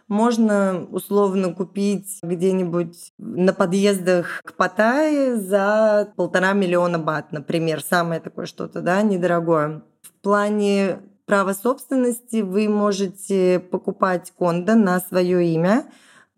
[0.09, 8.47] можно условно купить где-нибудь на подъездах к Паттайе за полтора миллиона бат, например, самое такое
[8.47, 9.83] что-то, да, недорогое.
[10.03, 15.85] В плане права собственности вы можете покупать кондо на свое имя.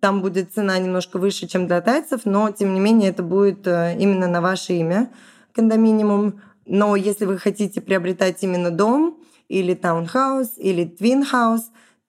[0.00, 3.96] Там будет цена немножко выше, чем для тайцев, но тем не менее это будет э,
[3.98, 5.11] именно на ваше имя
[5.52, 6.40] кондоминиум.
[6.66, 11.62] Но если вы хотите приобретать именно дом или таунхаус или твинхаус,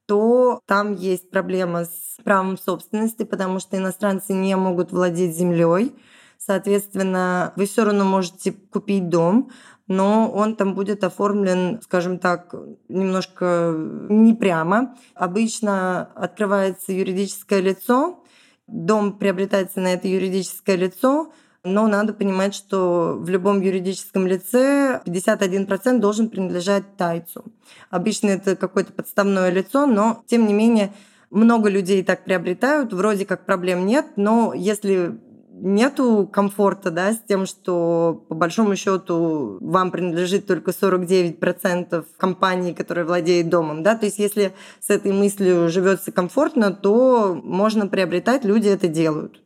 [0.10, 5.96] то там есть проблема с правом собственности, потому что иностранцы не могут владеть землей.
[6.40, 9.52] Соответственно, вы все равно можете купить дом,
[9.86, 12.56] но он там будет оформлен, скажем так,
[12.88, 14.96] немножко не прямо.
[15.14, 18.24] Обычно открывается юридическое лицо,
[18.66, 21.32] дом приобретается на это юридическое лицо,
[21.64, 27.46] но надо понимать, что в любом юридическом лице 51% должен принадлежать тайцу.
[27.90, 30.94] Обычно это какое-то подставное лицо, но тем не менее
[31.30, 35.20] много людей так приобретают, вроде как проблем нет, но если
[35.62, 43.06] нету комфорта да, с тем, что по большому счету вам принадлежит только 49% компании, которая
[43.06, 43.84] владеет домом.
[43.84, 43.96] Да?
[43.96, 49.42] То есть если с этой мыслью живется комфортно, то можно приобретать, люди это делают.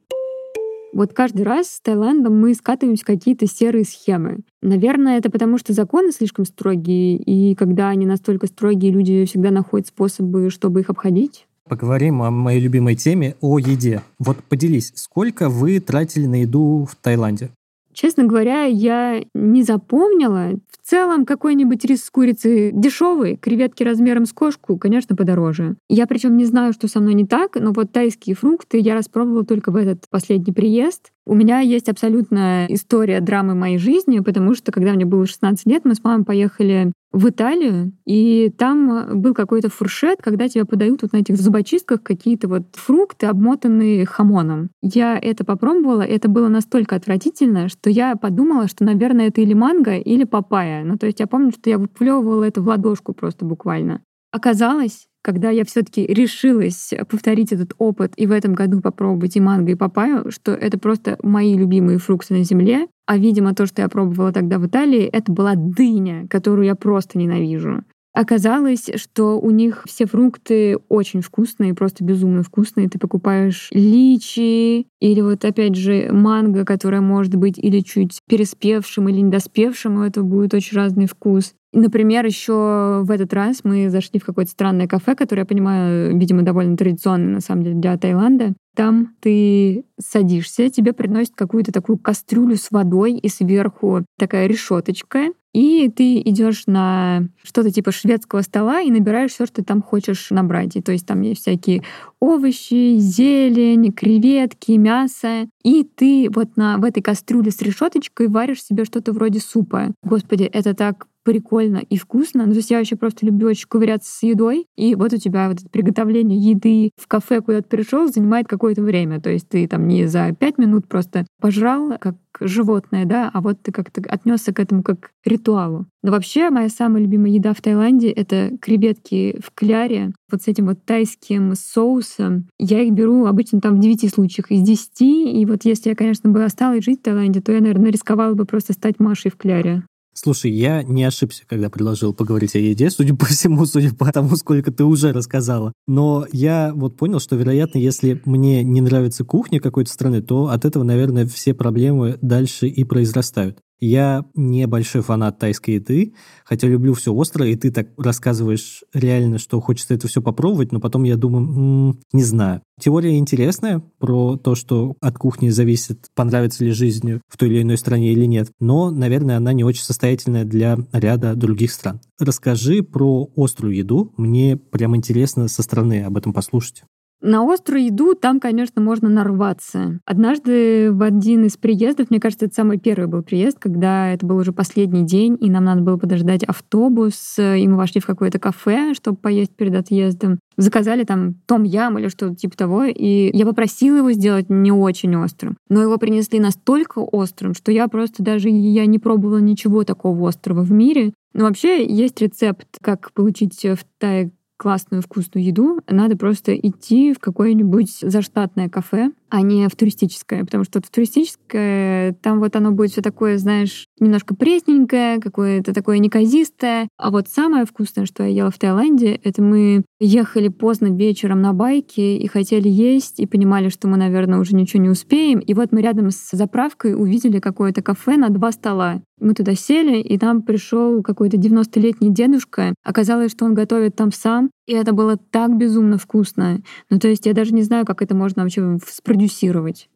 [0.93, 4.41] Вот каждый раз с Таиландом мы скатываемся в какие-то серые схемы.
[4.61, 9.87] Наверное, это потому, что законы слишком строгие, и когда они настолько строгие, люди всегда находят
[9.87, 11.47] способы, чтобы их обходить.
[11.67, 14.03] Поговорим о моей любимой теме, о еде.
[14.19, 17.49] Вот поделись, сколько вы тратили на еду в Таиланде?
[17.93, 20.59] Честно говоря, я не запомнила.
[20.69, 25.75] В целом, какой-нибудь рис с курицей дешевый, креветки размером с кошку, конечно, подороже.
[25.89, 29.45] Я причем не знаю, что со мной не так, но вот тайские фрукты я распробовала
[29.45, 31.11] только в этот последний приезд.
[31.25, 35.85] У меня есть абсолютная история драмы моей жизни, потому что когда мне было 16 лет,
[35.85, 41.13] мы с мамой поехали в Италию, и там был какой-то фуршет, когда тебе подают вот
[41.13, 44.71] на этих зубочистках какие-то вот фрукты, обмотанные хамоном.
[44.81, 49.95] Я это попробовала, это было настолько отвратительно, что я подумала, что, наверное, это или манго,
[49.95, 50.83] или папайя.
[50.83, 54.01] Ну, то есть я помню, что я выплевывала это в ладошку просто буквально.
[54.31, 59.71] Оказалось, когда я все-таки решилась повторить этот опыт и в этом году попробовать и манго,
[59.71, 62.87] и папайю, что это просто мои любимые фрукты на земле.
[63.07, 67.17] А, видимо, то, что я пробовала тогда в Италии, это была дыня, которую я просто
[67.17, 67.83] ненавижу.
[68.13, 72.87] Оказалось, что у них все фрукты очень вкусные, просто безумно вкусные.
[72.87, 79.21] Ты покупаешь личи или вот опять же манго, которое может быть или чуть переспевшим, или
[79.21, 81.55] недоспевшим, и это будет очень разный вкус.
[81.73, 86.43] Например, еще в этот раз мы зашли в какое-то странное кафе, которое, я понимаю, видимо,
[86.43, 88.53] довольно традиционное, на самом деле, для Таиланда.
[88.75, 95.87] Там ты садишься, тебе приносят какую-то такую кастрюлю с водой, и сверху такая решеточка, и
[95.95, 100.75] ты идешь на что-то типа шведского стола и набираешь все, что ты там хочешь набрать.
[100.75, 101.83] И то есть там есть всякие
[102.19, 105.47] овощи, зелень, креветки, мясо.
[105.63, 109.91] И ты вот на, в этой кастрюле с решеточкой варишь себе что-то вроде супа.
[110.03, 112.45] Господи, это так прикольно и вкусно.
[112.45, 114.67] Ну, то есть я вообще просто люблю очень ковыряться с едой.
[114.75, 118.81] И вот у тебя вот это приготовление еды в кафе, куда ты пришел, занимает какое-то
[118.81, 119.21] время.
[119.21, 123.61] То есть ты там не за пять минут просто пожрал, как животное, да, а вот
[123.61, 125.85] ты как-то отнесся к этому как к ритуалу.
[126.01, 130.67] Но вообще моя самая любимая еда в Таиланде— это креветки в кляре, вот с этим
[130.67, 132.47] вот тайским соусом.
[132.59, 136.29] Я их беру обычно там в девяти случаях из десяти, и вот если я, конечно,
[136.29, 139.83] бы осталась жить в Таиланде, то я, наверное, рисковала бы просто стать Машей в кляре.
[140.13, 144.35] Слушай, я не ошибся, когда предложил поговорить о еде, судя по всему, судя по тому,
[144.35, 145.73] сколько ты уже рассказала.
[145.87, 150.65] Но я вот понял, что, вероятно, если мне не нравится кухня какой-то страны, то от
[150.65, 153.57] этого, наверное, все проблемы дальше и произрастают.
[153.85, 156.13] Я не большой фанат тайской еды,
[156.45, 160.79] хотя люблю все острое, и ты так рассказываешь реально, что хочется это все попробовать, но
[160.79, 162.61] потом я думаю, м-м, не знаю.
[162.79, 167.77] Теория интересная про то, что от кухни зависит, понравится ли жизнь в той или иной
[167.77, 171.99] стране или нет, но, наверное, она не очень состоятельная для ряда других стран.
[172.17, 176.83] Расскажи про острую еду, мне прям интересно со стороны об этом послушать.
[177.25, 180.01] На острую еду там, конечно, можно нарваться.
[180.05, 184.35] Однажды в один из приездов, мне кажется, это самый первый был приезд, когда это был
[184.35, 188.93] уже последний день, и нам надо было подождать автобус, и мы вошли в какое-то кафе,
[188.93, 190.37] чтобы поесть перед отъездом.
[190.57, 195.15] Заказали там том ям или что-то типа того, и я попросила его сделать не очень
[195.15, 200.27] острым, но его принесли настолько острым, что я просто даже я не пробовала ничего такого
[200.27, 201.13] острого в мире.
[201.33, 207.19] Но вообще есть рецепт, как получить в Тае классную вкусную еду, надо просто идти в
[207.19, 212.91] какое-нибудь заштатное кафе, а не в туристическое, потому что в туристическое там вот оно будет
[212.91, 216.87] все такое, знаешь, немножко пресненькое, какое-то такое неказистое.
[216.97, 221.53] А вот самое вкусное, что я ела в Таиланде, это мы ехали поздно вечером на
[221.53, 225.39] байке и хотели есть, и понимали, что мы, наверное, уже ничего не успеем.
[225.39, 229.01] И вот мы рядом с заправкой увидели какое-то кафе на два стола.
[229.19, 232.73] Мы туда сели, и там пришел какой-то 90-летний дедушка.
[232.83, 236.61] Оказалось, что он готовит там сам, и это было так безумно вкусно.
[236.89, 239.89] Ну, то есть я даже не знаю, как это можно вообще спродюсировать.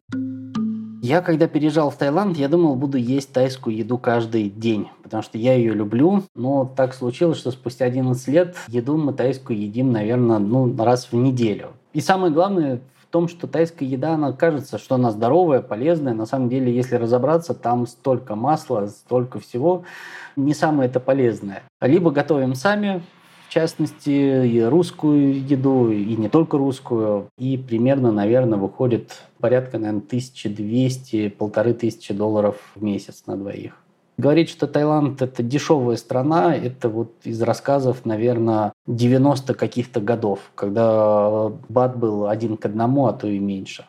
[1.00, 5.38] Я, когда переезжал в Таиланд, я думал, буду есть тайскую еду каждый день, потому что
[5.38, 6.24] я ее люблю.
[6.34, 11.16] Но так случилось, что спустя 11 лет еду мы тайскую едим, наверное, ну, раз в
[11.16, 11.70] неделю.
[11.92, 16.14] И самое главное в том, что тайская еда, она кажется, что она здоровая, полезная.
[16.14, 19.84] На самом деле, если разобраться, там столько масла, столько всего,
[20.36, 21.62] не самое это полезное.
[21.80, 23.02] Либо готовим сами,
[23.48, 27.28] в частности, и русскую еду, и не только русскую.
[27.38, 33.82] И примерно, наверное, выходит порядка, наверное, 1200, полторы тысячи долларов в месяц на двоих.
[34.18, 41.52] Говорить, что Таиланд– это дешевая страна, это вот из рассказов, наверное, 90 каких-то годов, когда
[41.68, 43.84] бат был один к одному, а то и меньше.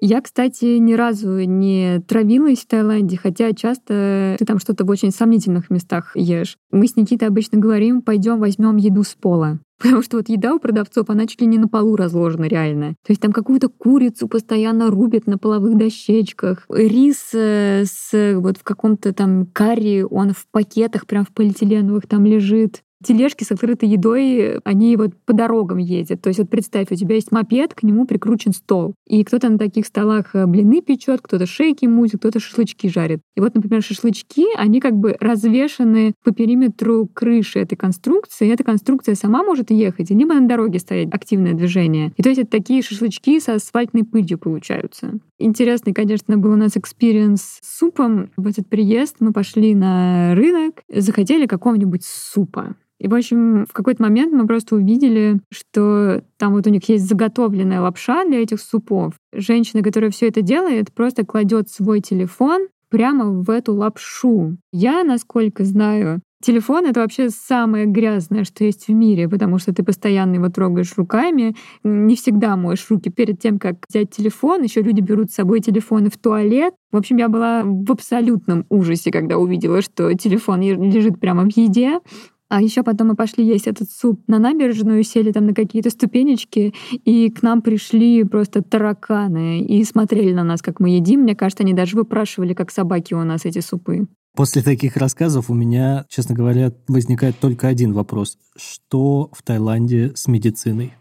[0.00, 5.12] Я, кстати, ни разу не травилась в Таиланде, хотя часто ты там что-то в очень
[5.12, 6.56] сомнительных местах ешь.
[6.72, 9.60] Мы с Никитой обычно говорим, пойдем возьмем еду с пола.
[9.82, 12.90] Потому что вот еда у продавцов, она чуть ли не на полу разложена реально.
[13.04, 16.64] То есть там какую-то курицу постоянно рубят на половых дощечках.
[16.68, 22.24] Рис э, с вот в каком-то там карри, он в пакетах прям в полиэтиленовых там
[22.24, 26.22] лежит тележки с открытой едой, они вот по дорогам ездят.
[26.22, 28.94] То есть вот представь, у тебя есть мопед, к нему прикручен стол.
[29.06, 33.20] И кто-то на таких столах э, блины печет, кто-то шейки мутит, кто-то шашлычки жарит.
[33.36, 38.46] И вот, например, шашлычки, они как бы развешаны по периметру крыши этой конструкции.
[38.46, 42.12] И эта конструкция сама может ехать, либо на дороге стоять активное движение.
[42.16, 45.18] И то есть это такие шашлычки со асфальтной пылью получаются.
[45.44, 48.30] Интересный, конечно, был у нас experience с супом.
[48.36, 52.76] В этот приезд мы пошли на рынок, захотели какого-нибудь супа.
[53.00, 57.08] И, в общем, в какой-то момент мы просто увидели, что там вот у них есть
[57.08, 59.14] заготовленная лапша для этих супов.
[59.34, 64.58] Женщина, которая все это делает, просто кладет свой телефон прямо в эту лапшу.
[64.72, 69.84] Я, насколько знаю, Телефон— это вообще самое грязное, что есть в мире, потому что ты
[69.84, 74.62] постоянно его трогаешь руками, не всегда моешь руки перед тем, как взять телефон.
[74.62, 76.74] Еще люди берут с собой телефоны в туалет.
[76.90, 82.00] В общем, я была в абсолютном ужасе, когда увидела, что телефон лежит прямо в еде.
[82.48, 86.74] А еще потом мы пошли есть этот суп на набережную, сели там на какие-то ступенечки,
[87.04, 91.20] и к нам пришли просто тараканы и смотрели на нас, как мы едим.
[91.20, 94.06] Мне кажется, они даже выпрашивали, как собаки у нас эти супы.
[94.34, 98.38] После таких рассказов у меня, честно говоря, возникает только один вопрос.
[98.56, 100.94] Что в Таиланде с медициной?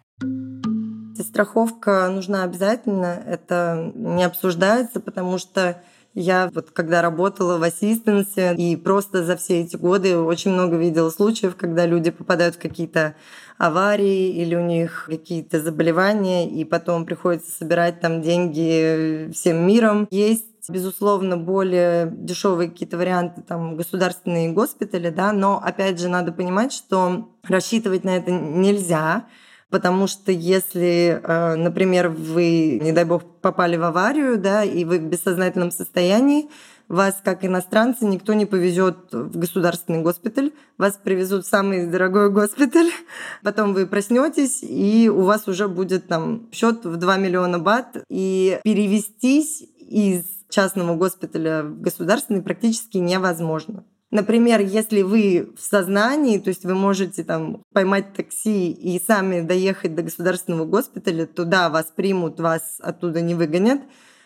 [1.18, 5.82] Страховка нужна обязательно, это не обсуждается, потому что
[6.14, 11.10] я вот когда работала в ассистенсе и просто за все эти годы очень много видела
[11.10, 13.16] случаев, когда люди попадают в какие-то
[13.58, 20.08] аварии или у них какие-то заболевания, и потом приходится собирать там деньги всем миром.
[20.12, 26.74] Есть безусловно, более дешевые какие-то варианты, там, государственные госпитали, да, но, опять же, надо понимать,
[26.74, 29.26] что рассчитывать на это нельзя,
[29.72, 35.00] Потому что если, э, например, вы, не дай бог, попали в аварию, да, и вы
[35.00, 36.50] в бессознательном состоянии,
[36.90, 42.92] вас, как иностранцы, никто не повезет в государственный госпиталь, вас привезут в самый дорогой госпиталь,
[43.44, 48.60] потом вы проснетесь, и у вас уже будет там счет в 2 миллиона бат, и
[48.66, 53.86] перевестись из частного госпиталя в государственный практически невозможно.
[54.12, 59.96] Например, если вы в сознании, то есть вы можете там поймать такси и сами доехать
[59.96, 63.82] до государственного госпиталя, туда вас примут, вас оттуда не выгонят.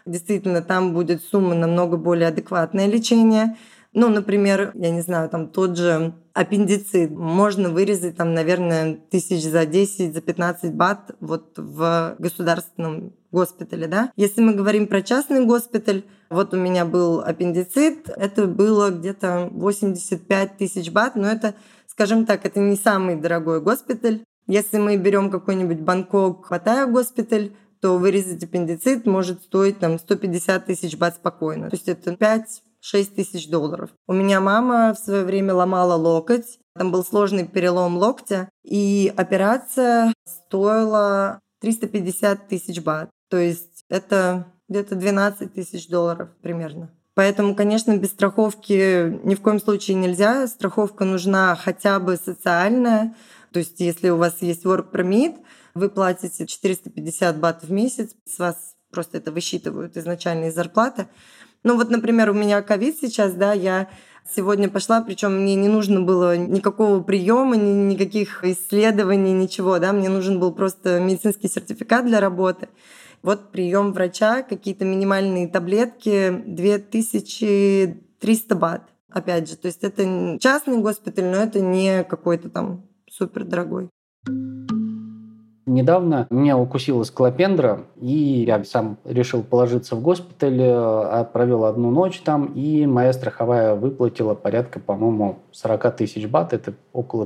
[0.08, 3.58] Действительно, там будет сумма намного более адекватное лечение.
[3.94, 9.66] Ну, например, я не знаю, там тот же аппендицит можно вырезать, там, наверное, тысяч за
[9.66, 14.12] 10, за 15 бат вот в государственном госпитале, да.
[14.15, 20.58] Если мы говорим про частный госпиталь, вот у меня был аппендицит, это было где-то 85
[20.58, 21.54] тысяч бат, но это,
[21.86, 24.21] скажем так, это не самый дорогой госпиталь.
[24.48, 30.98] Если мы берем какой-нибудь Бангкок, Паттайя госпиталь, то вырезать аппендицит может стоить там 150 тысяч
[30.98, 31.69] бат спокойно.
[31.69, 33.89] То есть это 5 6 тысяч долларов.
[34.08, 36.60] У меня мама в свое время ломала локоть.
[36.76, 38.48] Там был сложный перелом локтя.
[38.63, 43.10] И операция стоила 350 тысяч бат.
[43.36, 46.89] То есть это где-то 12 тысяч долларов примерно.
[47.15, 50.48] Поэтому, конечно, без страховки ни в коем случае нельзя.
[50.48, 53.13] Страховка нужна хотя бы социальная.
[53.52, 55.36] То есть если у вас есть work permit,
[55.73, 58.56] вы платите 450 бат в месяц, с вас
[58.90, 61.08] просто это высчитывают изначально из зарплаты.
[61.63, 63.90] Ну вот, например, у меня ковид сейчас, да, я
[64.33, 70.08] сегодня пошла, причем мне не нужно было никакого приема, ни, никаких исследований, ничего, да, мне
[70.08, 72.69] нужен был просто медицинский сертификат для работы.
[73.26, 78.84] Вот прием врача, какие-то минимальные таблетки, 2300 бат.
[79.10, 83.90] Опять же, то есть это частный госпиталь, но это не какой-то там супер дорогой.
[85.65, 92.19] Недавно меня укусила склопендра, и я сам решил положиться в госпиталь, э, провел одну ночь
[92.19, 97.26] там, и моя страховая выплатила порядка, по-моему, 40 тысяч бат, это около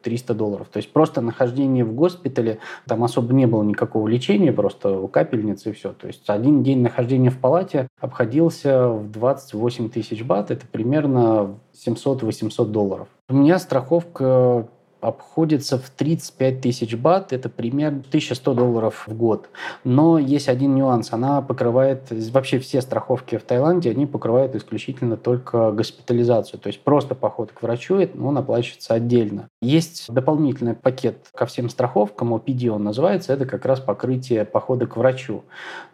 [0.00, 0.68] 1300 долларов.
[0.72, 5.72] То есть просто нахождение в госпитале, там особо не было никакого лечения, просто капельницы и
[5.72, 5.92] все.
[5.92, 12.66] То есть один день нахождения в палате обходился в 28 тысяч бат, это примерно 700-800
[12.66, 13.08] долларов.
[13.28, 14.68] У меня страховка
[15.00, 19.48] обходится в 35 тысяч бат, это примерно 1100 долларов в год.
[19.84, 25.72] Но есть один нюанс, она покрывает, вообще все страховки в Таиланде, они покрывают исключительно только
[25.72, 29.48] госпитализацию, то есть просто поход к врачу, он оплачивается отдельно.
[29.60, 34.96] Есть дополнительный пакет ко всем страховкам, OPD он называется, это как раз покрытие похода к
[34.96, 35.44] врачу.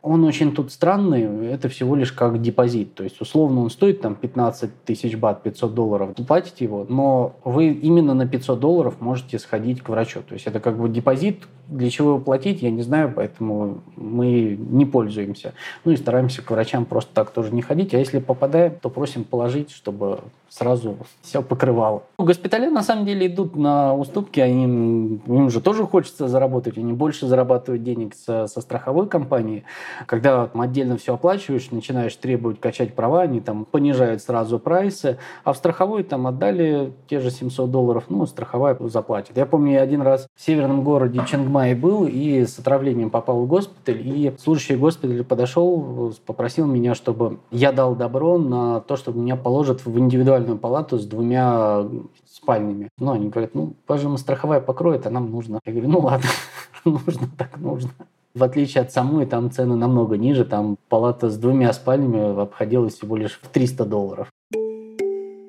[0.02, 4.14] Он очень тут странный, это всего лишь как депозит, то есть условно он стоит там
[4.14, 9.38] 15 тысяч бат, 500 долларов, платите его, но вы именно на 500 долларов долларов можете
[9.38, 10.22] сходить к врачу.
[10.22, 14.56] То есть это как бы депозит, для чего его платить, я не знаю, поэтому мы
[14.56, 15.52] не пользуемся.
[15.84, 17.94] Ну и стараемся к врачам просто так тоже не ходить.
[17.94, 20.20] А если попадаем, то просим положить, чтобы
[20.56, 22.04] сразу все покрывало.
[22.16, 27.26] Госпиталя на самом деле идут на уступки, они, им же тоже хочется заработать, они больше
[27.26, 29.64] зарабатывают денег со, со страховой компании.
[30.06, 35.52] Когда там, отдельно все оплачиваешь, начинаешь требовать качать права, они там понижают сразу прайсы, а
[35.52, 39.36] в страховой там отдали те же 700 долларов, ну, страховая заплатит.
[39.36, 43.48] Я помню, я один раз в северном городе Чангмай был и с отравлением попал в
[43.48, 49.34] госпиталь, и служащий госпиталя подошел, попросил меня, чтобы я дал добро на то, чтобы меня
[49.34, 49.98] положат в
[50.44, 51.86] индивидуальную палату с двумя
[52.30, 52.88] спальнями.
[52.98, 55.60] Ну, они говорят, ну, пожалуйста, страховая покроет, а нам нужно.
[55.64, 56.28] Я говорю, ну ладно,
[56.84, 57.90] нужно так нужно.
[58.34, 60.44] В отличие от самой, там цены намного ниже.
[60.44, 64.28] Там палата с двумя спальнями обходилась всего лишь в 300 долларов.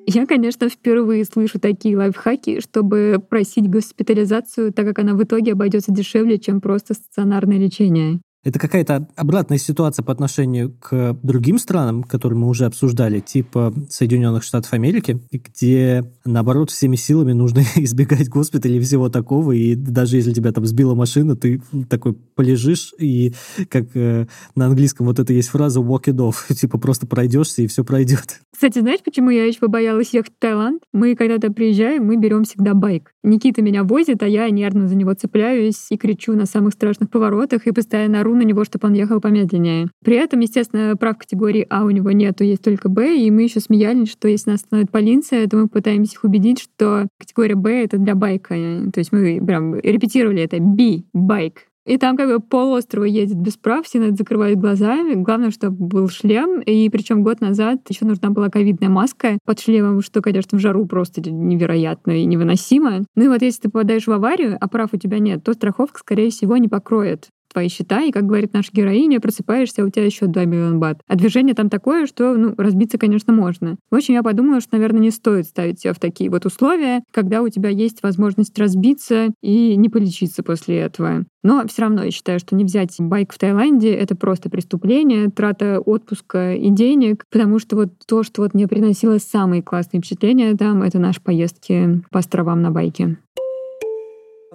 [0.08, 5.92] Я, конечно, впервые слышу такие лайфхаки, чтобы просить госпитализацию, так как она в итоге обойдется
[5.92, 8.20] дешевле, чем просто стационарное лечение.
[8.46, 14.44] Это какая-то обратная ситуация по отношению к другим странам, которые мы уже обсуждали, типа Соединенных
[14.44, 20.32] Штатов Америки, где, наоборот, всеми силами нужно избегать госпиталей и всего такого, и даже если
[20.32, 23.34] тебя там сбила машина, ты такой полежишь, и
[23.68, 27.66] как э, на английском вот это есть фраза walk it off, типа просто пройдешься, и
[27.66, 28.42] все пройдет.
[28.56, 30.82] Кстати, знаешь, почему я еще побоялась ехать в Таиланд?
[30.94, 33.12] Мы когда-то приезжаем, мы берем всегда байк.
[33.22, 37.66] Никита меня возит, а я нервно за него цепляюсь и кричу на самых страшных поворотах
[37.66, 39.88] и постоянно ору на него, чтобы он ехал помедленнее.
[40.02, 43.60] При этом, естественно, прав категории А у него нету, есть только Б, и мы еще
[43.60, 47.98] смеялись, что если нас остановит полиция, то мы пытаемся их убедить, что категория Б— это
[47.98, 48.54] для байка.
[48.90, 51.66] То есть мы прям репетировали это B, байк.
[51.86, 55.14] И там как бы полуострова едет без прав, все на это закрывают глазами.
[55.14, 56.60] Главное, чтобы был шлем.
[56.60, 60.86] И причем год назад еще нужна была ковидная маска под шлемом, что, конечно, в жару
[60.86, 63.04] просто невероятно и невыносимо.
[63.14, 66.00] Ну и вот если ты попадаешь в аварию, а прав у тебя нет, то страховка,
[66.00, 70.04] скорее всего, не покроет твои счета, и, как говорит наша героиня, просыпаешься, а у тебя
[70.04, 71.00] еще 2 миллиона бат.
[71.08, 73.76] А движение там такое, что, ну, разбиться, конечно, можно.
[73.90, 77.40] В общем, я подумала, что, наверное, не стоит ставить себя в такие вот условия, когда
[77.40, 81.24] у тебя есть возможность разбиться и не полечиться после этого.
[81.42, 85.80] Но все равно я считаю, что не взять байк в Таиланде— это просто преступление, трата
[85.80, 90.82] отпуска и денег, потому что вот то, что вот мне приносило самые классные впечатления там,
[90.82, 93.16] это наши поездки по островам на байке.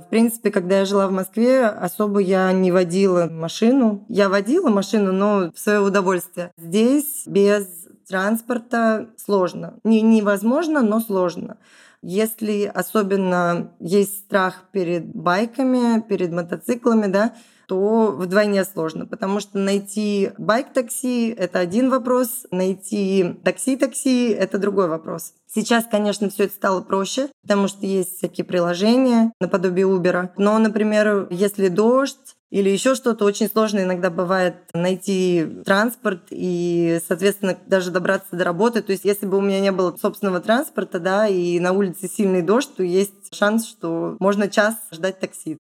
[0.06, 4.06] В принципе, когда я жила в Москве, особо я не водила машину.
[4.10, 6.52] Я водила машину, но в свое удовольствие.
[6.58, 7.68] Здесь без
[8.08, 9.76] транспорта сложно.
[9.84, 11.58] Не, невозможно, но сложно.
[12.02, 17.36] Если особенно есть страх перед байками, перед мотоциклами, да,
[17.72, 25.36] то вдвойне сложно, потому что найти байк-такси— это один вопрос, найти такси-такси— это другой вопрос.
[25.48, 30.32] Сейчас, конечно, все это стало проще, потому что есть всякие приложения наподобие Uber.
[30.36, 33.24] Но, например, если дождь, или еще что-то.
[33.24, 38.82] Очень сложно иногда бывает найти транспорт и, соответственно, даже добраться до работы.
[38.82, 42.42] То есть, если бы у меня не было собственного транспорта, да, и на улице сильный
[42.42, 45.58] дождь, то есть шанс, что можно час ждать такси.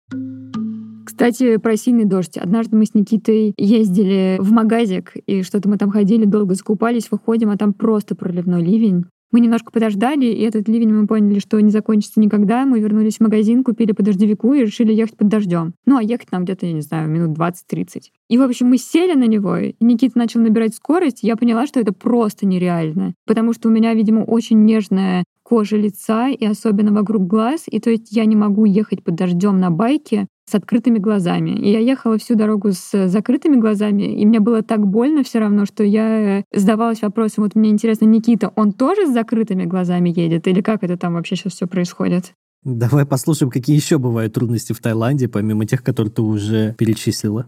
[1.04, 2.38] Кстати, про сильный дождь.
[2.38, 7.50] Однажды мы с Никитой ездили в магазик, и что-то мы там ходили, долго закупались, выходим,
[7.50, 9.06] а там просто проливной ливень.
[9.32, 12.66] Мы немножко подождали, и этот ливень мы поняли, что не закончится никогда.
[12.66, 15.74] Мы вернулись в магазин, купили по дождевику и решили ехать под дождем.
[15.86, 18.02] Ну, а ехать нам где-то, я не знаю, минут 20-30.
[18.28, 21.20] И, в общем, мы сели на него, и Никита начал набирать скорость.
[21.24, 23.14] Я поняла, что это просто нереально.
[23.26, 27.64] Потому что у меня, видимо, очень нежная кожа лица и особенно вокруг глаз.
[27.68, 31.52] И то есть я не могу ехать под дождем на байке с открытыми глазами.
[31.52, 35.66] И я ехала всю дорогу с закрытыми глазами, и мне было так больно все равно,
[35.66, 40.62] что я задавалась вопросом, вот мне интересно, Никита, он тоже с закрытыми глазами едет, или
[40.62, 42.34] как это там вообще сейчас все происходит?
[42.64, 47.48] Давай послушаем, какие еще бывают трудности в Таиланде, помимо тех, которые ты уже перечислила.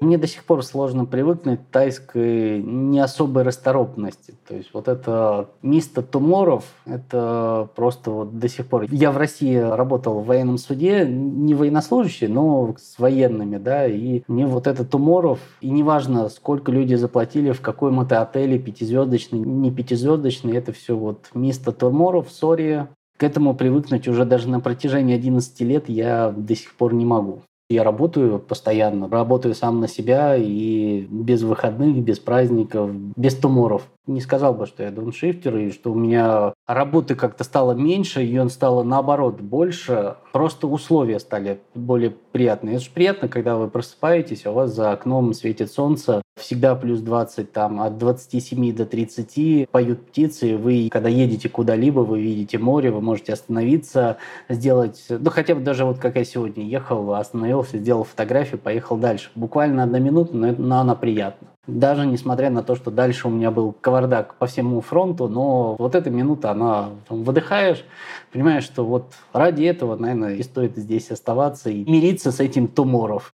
[0.00, 4.34] Мне до сих пор сложно привыкнуть к тайской не особой расторопности.
[4.46, 8.84] То есть вот это мисто туморов, это просто вот до сих пор...
[8.90, 14.46] Я в России работал в военном суде, не военнослужащий, но с военными, да, и мне
[14.46, 20.56] вот это туморов, и неважно, сколько люди заплатили, в какой это отеле, пятизвездочный, не пятизвездочный,
[20.56, 22.86] это все вот мисто туморов, сори,
[23.16, 27.40] к этому привыкнуть уже даже на протяжении 11 лет я до сих пор не могу.
[27.68, 34.20] Я работаю постоянно, работаю сам на себя и без выходных, без праздников, без туморов не
[34.20, 38.50] сказал бы, что я дауншифтер, и что у меня работы как-то стало меньше, и он
[38.50, 40.16] стало наоборот больше.
[40.32, 42.76] Просто условия стали более приятные.
[42.76, 47.00] Это же приятно, когда вы просыпаетесь, а у вас за окном светит солнце, всегда плюс
[47.00, 52.90] 20, там, от 27 до 30 поют птицы, вы, когда едете куда-либо, вы видите море,
[52.90, 54.18] вы можете остановиться,
[54.48, 59.30] сделать, ну, хотя бы даже вот как я сегодня ехал, остановился, сделал фотографию, поехал дальше.
[59.34, 61.48] Буквально одна минута, но, но она приятна.
[61.66, 65.96] Даже несмотря на то, что дальше у меня был кавардак по всему фронту, но вот
[65.96, 67.84] эта минута, она там, выдыхаешь,
[68.32, 73.32] понимаешь, что вот ради этого, наверное, и стоит здесь оставаться и мириться с этим туморов.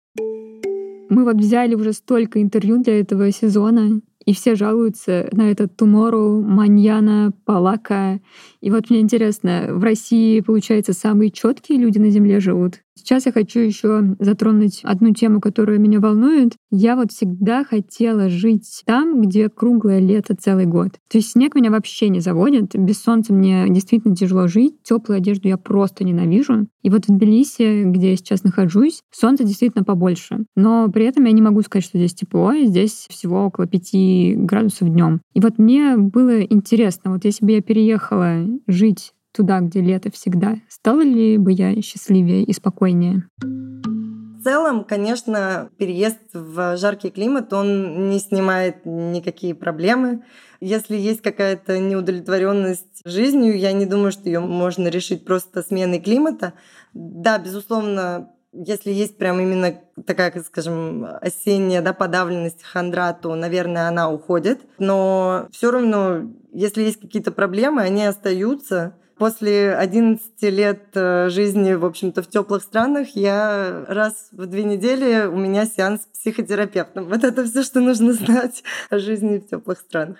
[1.12, 6.40] Мы вот взяли уже столько интервью для этого сезона, и все жалуются на этот тумору,
[6.40, 8.18] маньяна, палака.
[8.62, 12.80] И вот мне интересно, в России, получается, самые четкие люди на Земле живут?
[12.94, 16.52] Сейчас я хочу еще затронуть одну тему, которая меня волнует.
[16.70, 20.92] Я вот всегда хотела жить там, где круглое лето целый год.
[21.10, 22.76] То есть снег меня вообще не заводит.
[22.76, 24.76] Без солнца мне действительно тяжело жить.
[24.82, 26.68] Теплую одежду я просто ненавижу.
[26.82, 30.44] И вот в Тбилиси, где я сейчас нахожусь, солнца действительно побольше.
[30.54, 32.54] Но при этом я не могу сказать, что здесь тепло.
[32.54, 35.20] Здесь всего около 5 градусов днем.
[35.34, 40.56] И вот мне было интересно, вот если бы я переехала жить туда, где лето всегда,
[40.68, 43.28] стала ли бы я счастливее и спокойнее?
[43.40, 50.24] В целом, конечно, переезд в жаркий климат, он не снимает никакие проблемы.
[50.60, 56.54] Если есть какая-то неудовлетворенность жизнью, я не думаю, что ее можно решить просто сменой климата.
[56.92, 64.10] Да, безусловно, если есть прям именно такая, скажем, осенняя да, подавленность хандра, то, наверное, она
[64.10, 64.60] уходит.
[64.78, 68.96] Но все равно, если есть какие-то проблемы, они остаются.
[69.22, 75.26] После 11 лет э, жизни, в общем-то, в теплых странах, я раз в две недели
[75.26, 77.08] у меня сеанс с психотерапевтом.
[77.08, 80.16] Вот это все, что нужно знать о жизни в теплых странах.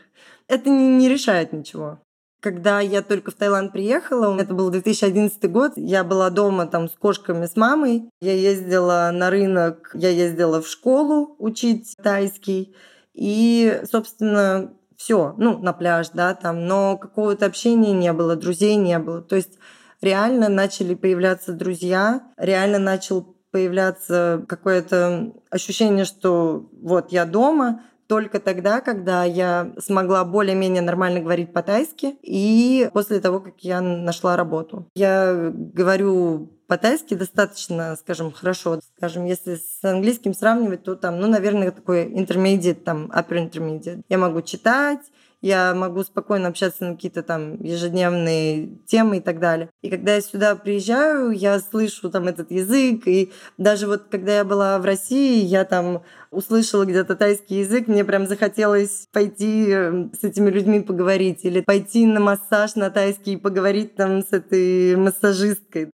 [0.46, 1.98] Это не, решает ничего.
[2.40, 6.92] Когда я только в Таиланд приехала, это был 2011 год, я была дома там с
[6.92, 8.08] кошками, с мамой.
[8.20, 12.72] Я ездила на рынок, я ездила в школу учить тайский.
[13.14, 14.72] И, собственно,
[15.02, 19.20] все, ну, на пляж, да, там, но какого-то общения не было, друзей не было.
[19.20, 19.58] То есть
[20.00, 28.80] реально начали появляться друзья, реально начал появляться какое-то ощущение, что вот я дома, только тогда,
[28.80, 34.86] когда я смогла более-менее нормально говорить по-тайски и после того, как я нашла работу.
[34.94, 38.80] Я говорю по-тайски достаточно, скажем, хорошо.
[38.96, 44.00] Скажем, если с английским сравнивать, то там, ну, наверное, такой intermediate, там, upper intermediate.
[44.08, 45.00] Я могу читать,
[45.42, 49.68] я могу спокойно общаться на какие-то там ежедневные темы и так далее.
[49.82, 54.44] И когда я сюда приезжаю, я слышу там этот язык, и даже вот когда я
[54.44, 60.24] была в России, я там услышала где-то тайский язык, мне прям захотелось пойти э, с
[60.24, 65.90] этими людьми поговорить или пойти на массаж на тайский и поговорить там с этой массажисткой.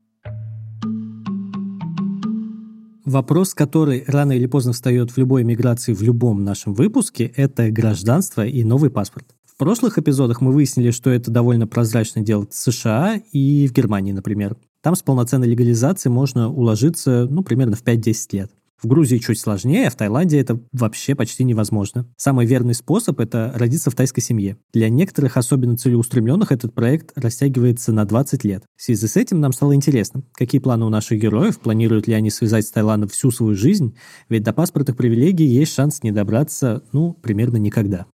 [3.09, 8.47] Вопрос, который рано или поздно встает в любой миграции в любом нашем выпуске, это гражданство
[8.47, 9.35] и новый паспорт.
[9.47, 14.13] В прошлых эпизодах мы выяснили, что это довольно прозрачно делать в США и в Германии,
[14.13, 14.59] например.
[14.83, 18.53] Там с полноценной легализацией можно уложиться, ну, примерно в 5-10 лет.
[18.81, 22.07] В Грузии чуть сложнее, а в Таиланде это вообще почти невозможно.
[22.17, 24.57] Самый верный способ– это родиться в тайской семье.
[24.73, 28.63] Для некоторых, особенно целеустремленных, этот проект растягивается на 20 лет.
[28.77, 32.31] В связи с этим нам стало интересно, какие планы у наших героев, планируют ли они
[32.31, 33.97] связать с Таиландом всю свою жизнь,
[34.29, 38.07] ведь до паспортных привилегий есть шанс не добраться, ну, примерно никогда.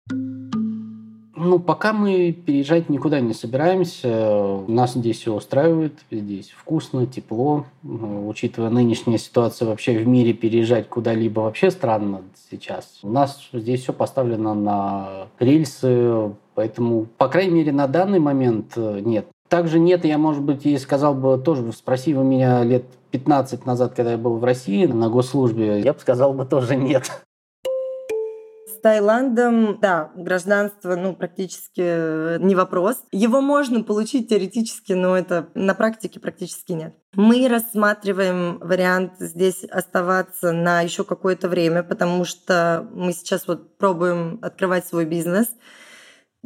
[1.36, 4.62] Ну, пока мы переезжать никуда не собираемся.
[4.68, 5.94] Нас здесь все устраивает.
[6.10, 7.66] Здесь вкусно, тепло.
[7.82, 13.00] Учитывая нынешнюю ситуацию вообще в мире, переезжать куда-либо вообще странно сейчас.
[13.02, 19.00] У нас здесь все поставлено на рельсы, поэтому, по крайней мере, на данный момент э,
[19.00, 19.26] нет.
[19.48, 23.94] Также нет, я, может быть, и сказал бы тоже, спроси вы меня лет 15 назад,
[23.94, 27.10] когда я был в России на госслужбе, я бы сказал бы тоже нет.
[28.84, 33.02] Таиландом, да, гражданство, ну, практически э, не вопрос.
[33.12, 36.94] Его можно получить теоретически, но это на практике практически нет.
[37.14, 44.38] Мы рассматриваем вариант здесь оставаться на еще какое-то время, потому что мы сейчас вот пробуем
[44.42, 45.48] открывать свой бизнес.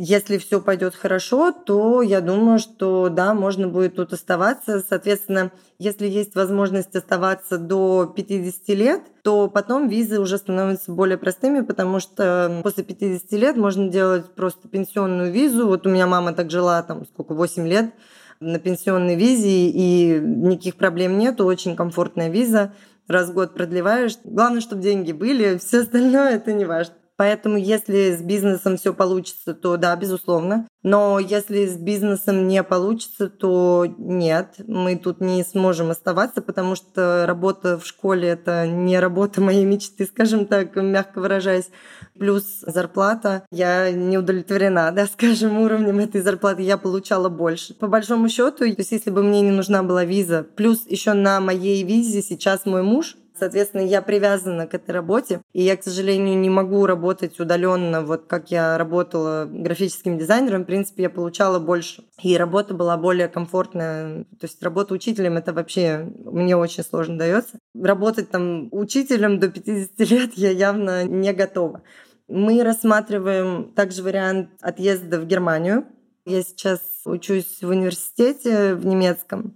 [0.01, 4.81] Если все пойдет хорошо, то я думаю, что да, можно будет тут оставаться.
[4.89, 11.63] Соответственно, если есть возможность оставаться до 50 лет, то потом визы уже становятся более простыми,
[11.63, 15.67] потому что после 50 лет можно делать просто пенсионную визу.
[15.67, 17.93] Вот у меня мама так жила там сколько, 8 лет
[18.39, 22.73] на пенсионной визе, и никаких проблем нету, очень комфортная виза
[23.09, 24.17] раз в год продлеваешь.
[24.23, 26.95] Главное, чтобы деньги были, все остальное это не важно.
[27.19, 30.69] Поэтому если с бизнесом все получится, то да, безусловно.
[30.85, 37.25] Но если с бизнесом не получится, то нет, мы тут не сможем оставаться, потому что
[37.27, 41.71] работа в школе это не работа моей мечты, скажем так, мягко выражаясь.
[42.17, 43.43] Плюс зарплата.
[43.51, 46.63] Я не удовлетворена, да, скажем, уровнем этой зарплаты.
[46.63, 47.75] Я получала больше.
[47.75, 51.41] По большому счету, то есть если бы мне не нужна была виза, плюс еще на
[51.41, 56.39] моей визе сейчас мой муж Соответственно, я привязана к этой работе, и я, к сожалению,
[56.39, 60.63] не могу работать удаленно, вот как я работала графическим дизайнером.
[60.63, 64.25] В принципе, я получала больше, и работа была более комфортная.
[64.41, 67.59] То есть работа учителем это вообще мне очень сложно дается.
[67.75, 71.83] Работать там учителем до 50 лет я явно не готова.
[72.29, 75.87] Мы рассматриваем также вариант отъезда в Германию.
[76.27, 79.55] Я сейчас учусь в университете в немецком.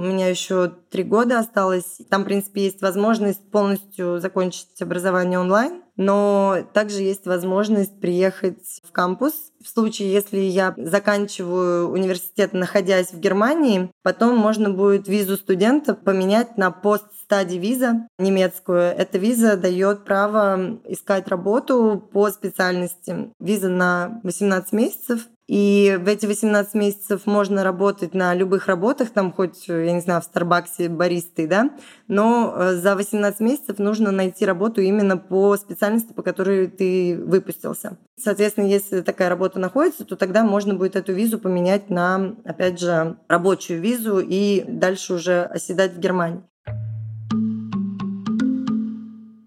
[0.00, 1.98] У меня еще три года осталось.
[2.08, 8.92] Там, в принципе, есть возможность полностью закончить образование онлайн, но также есть возможность приехать в
[8.92, 9.34] кампус.
[9.62, 16.56] В случае, если я заканчиваю университет, находясь в Германии, потом можно будет визу студента поменять
[16.56, 18.80] на пост стадии виза немецкую.
[18.80, 23.34] Эта виза дает право искать работу по специальности.
[23.38, 25.28] Виза на 18 месяцев.
[25.50, 30.20] И в эти 18 месяцев можно работать на любых работах, там хоть, я не знаю,
[30.20, 31.70] в Старбаксе баристой, да,
[32.06, 37.98] но э, за 18 месяцев нужно найти работу именно по специальности, по которой ты выпустился.
[38.16, 43.16] Соответственно, если такая работа находится, то тогда можно будет эту визу поменять на, опять же,
[43.26, 46.44] рабочую визу и дальше уже оседать в Германии.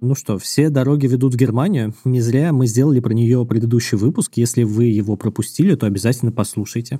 [0.05, 1.93] Ну что, все дороги ведут в Германию.
[2.03, 4.33] Не зря мы сделали про нее предыдущий выпуск.
[4.35, 6.99] Если вы его пропустили, то обязательно послушайте.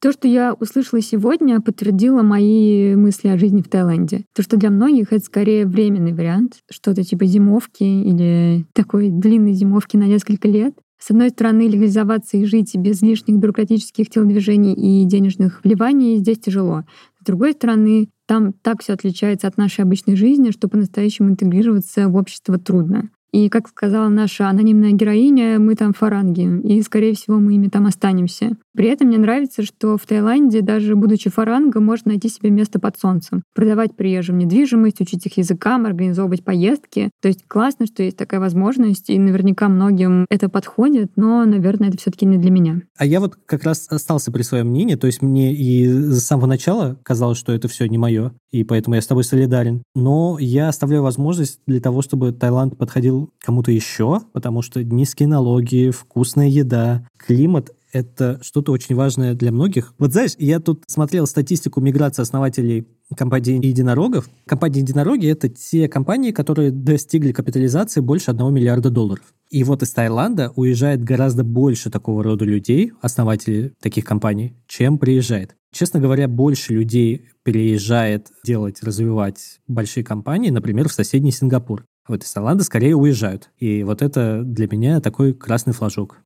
[0.00, 4.26] То, что я услышала сегодня, подтвердило мои мысли о жизни в Таиланде.
[4.32, 9.96] То, что для многих это скорее временный вариант, что-то типа зимовки или такой длинной зимовки
[9.96, 10.74] на несколько лет.
[11.00, 16.84] С одной стороны, легализоваться и жить без лишних бюрократических телодвижений и денежных вливаний здесь тяжело.
[17.20, 22.16] С другой стороны, там так все отличается от нашей обычной жизни, что по-настоящему интегрироваться в
[22.16, 23.10] общество трудно.
[23.32, 27.86] И, как сказала наша анонимная героиня, мы там фаранги, и, скорее всего, мы ими там
[27.86, 28.56] останемся.
[28.76, 32.98] При этом мне нравится, что в Таиланде, даже будучи фарангом, можно найти себе место под
[32.98, 37.10] солнцем, продавать приезжим недвижимость, учить их языкам, организовывать поездки.
[37.22, 41.96] То есть классно, что есть такая возможность, и наверняка многим это подходит, но, наверное, это
[41.96, 42.82] все таки не для меня.
[42.98, 46.46] А я вот как раз остался при своем мнении, то есть мне и с самого
[46.46, 49.82] начала казалось, что это все не мое, и поэтому я с тобой солидарен.
[49.94, 55.90] Но я оставляю возможность для того, чтобы Таиланд подходил кому-то еще, потому что низкие налоги,
[55.90, 59.94] вкусная еда, климат— это что-то очень важное для многих.
[59.98, 62.86] Вот знаешь, я тут смотрел статистику миграции основателей
[63.16, 64.28] компании единорогов.
[64.46, 69.24] Компании единороги— это те компании, которые достигли капитализации больше 1 миллиарда долларов.
[69.50, 75.56] И вот из Таиланда уезжает гораздо больше такого рода людей, основателей таких компаний, чем приезжает.
[75.72, 81.84] Честно говоря, больше людей переезжает делать, развивать большие компании, например, в соседний Сингапур.
[82.08, 83.50] Вот из Таиланда скорее уезжают.
[83.58, 86.18] И вот это для меня такой красный флажок.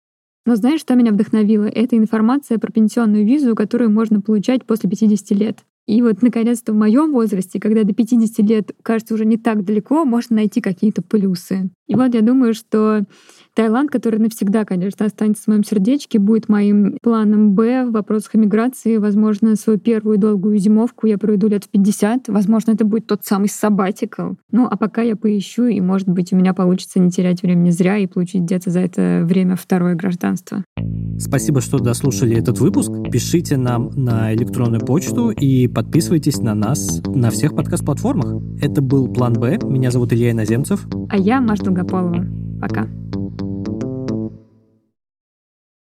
[0.47, 1.65] Но знаешь, что меня вдохновило?
[1.65, 5.59] Это информация про пенсионную визу, которую можно получать после 50 лет.
[5.87, 10.05] И вот, наконец-то, в моем возрасте, когда до 50 лет кажется уже не так далеко,
[10.05, 11.71] можно найти какие-то плюсы.
[11.89, 13.05] И вот я думаю, что
[13.61, 18.97] Таиланд, который навсегда, конечно, останется в моем сердечке, будет моим планом Б в вопросах миграции.
[18.97, 22.29] Возможно, свою первую долгую зимовку я проведу лет в 50.
[22.29, 24.31] Возможно, это будет тот самый сабатикл.
[24.51, 27.99] Ну, а пока я поищу, и, может быть, у меня получится не терять времени зря
[27.99, 30.65] и получить где-то за это время второе гражданство.
[31.19, 32.91] Спасибо, что дослушали этот выпуск.
[33.13, 38.43] Пишите нам на электронную почту и подписывайтесь на нас на всех подкаст-платформах.
[38.63, 39.59] Это был «План Б».
[39.65, 40.89] Меня зовут Илья Иноземцев.
[41.11, 42.25] А я Маша Долгополова.
[42.59, 42.89] Пока.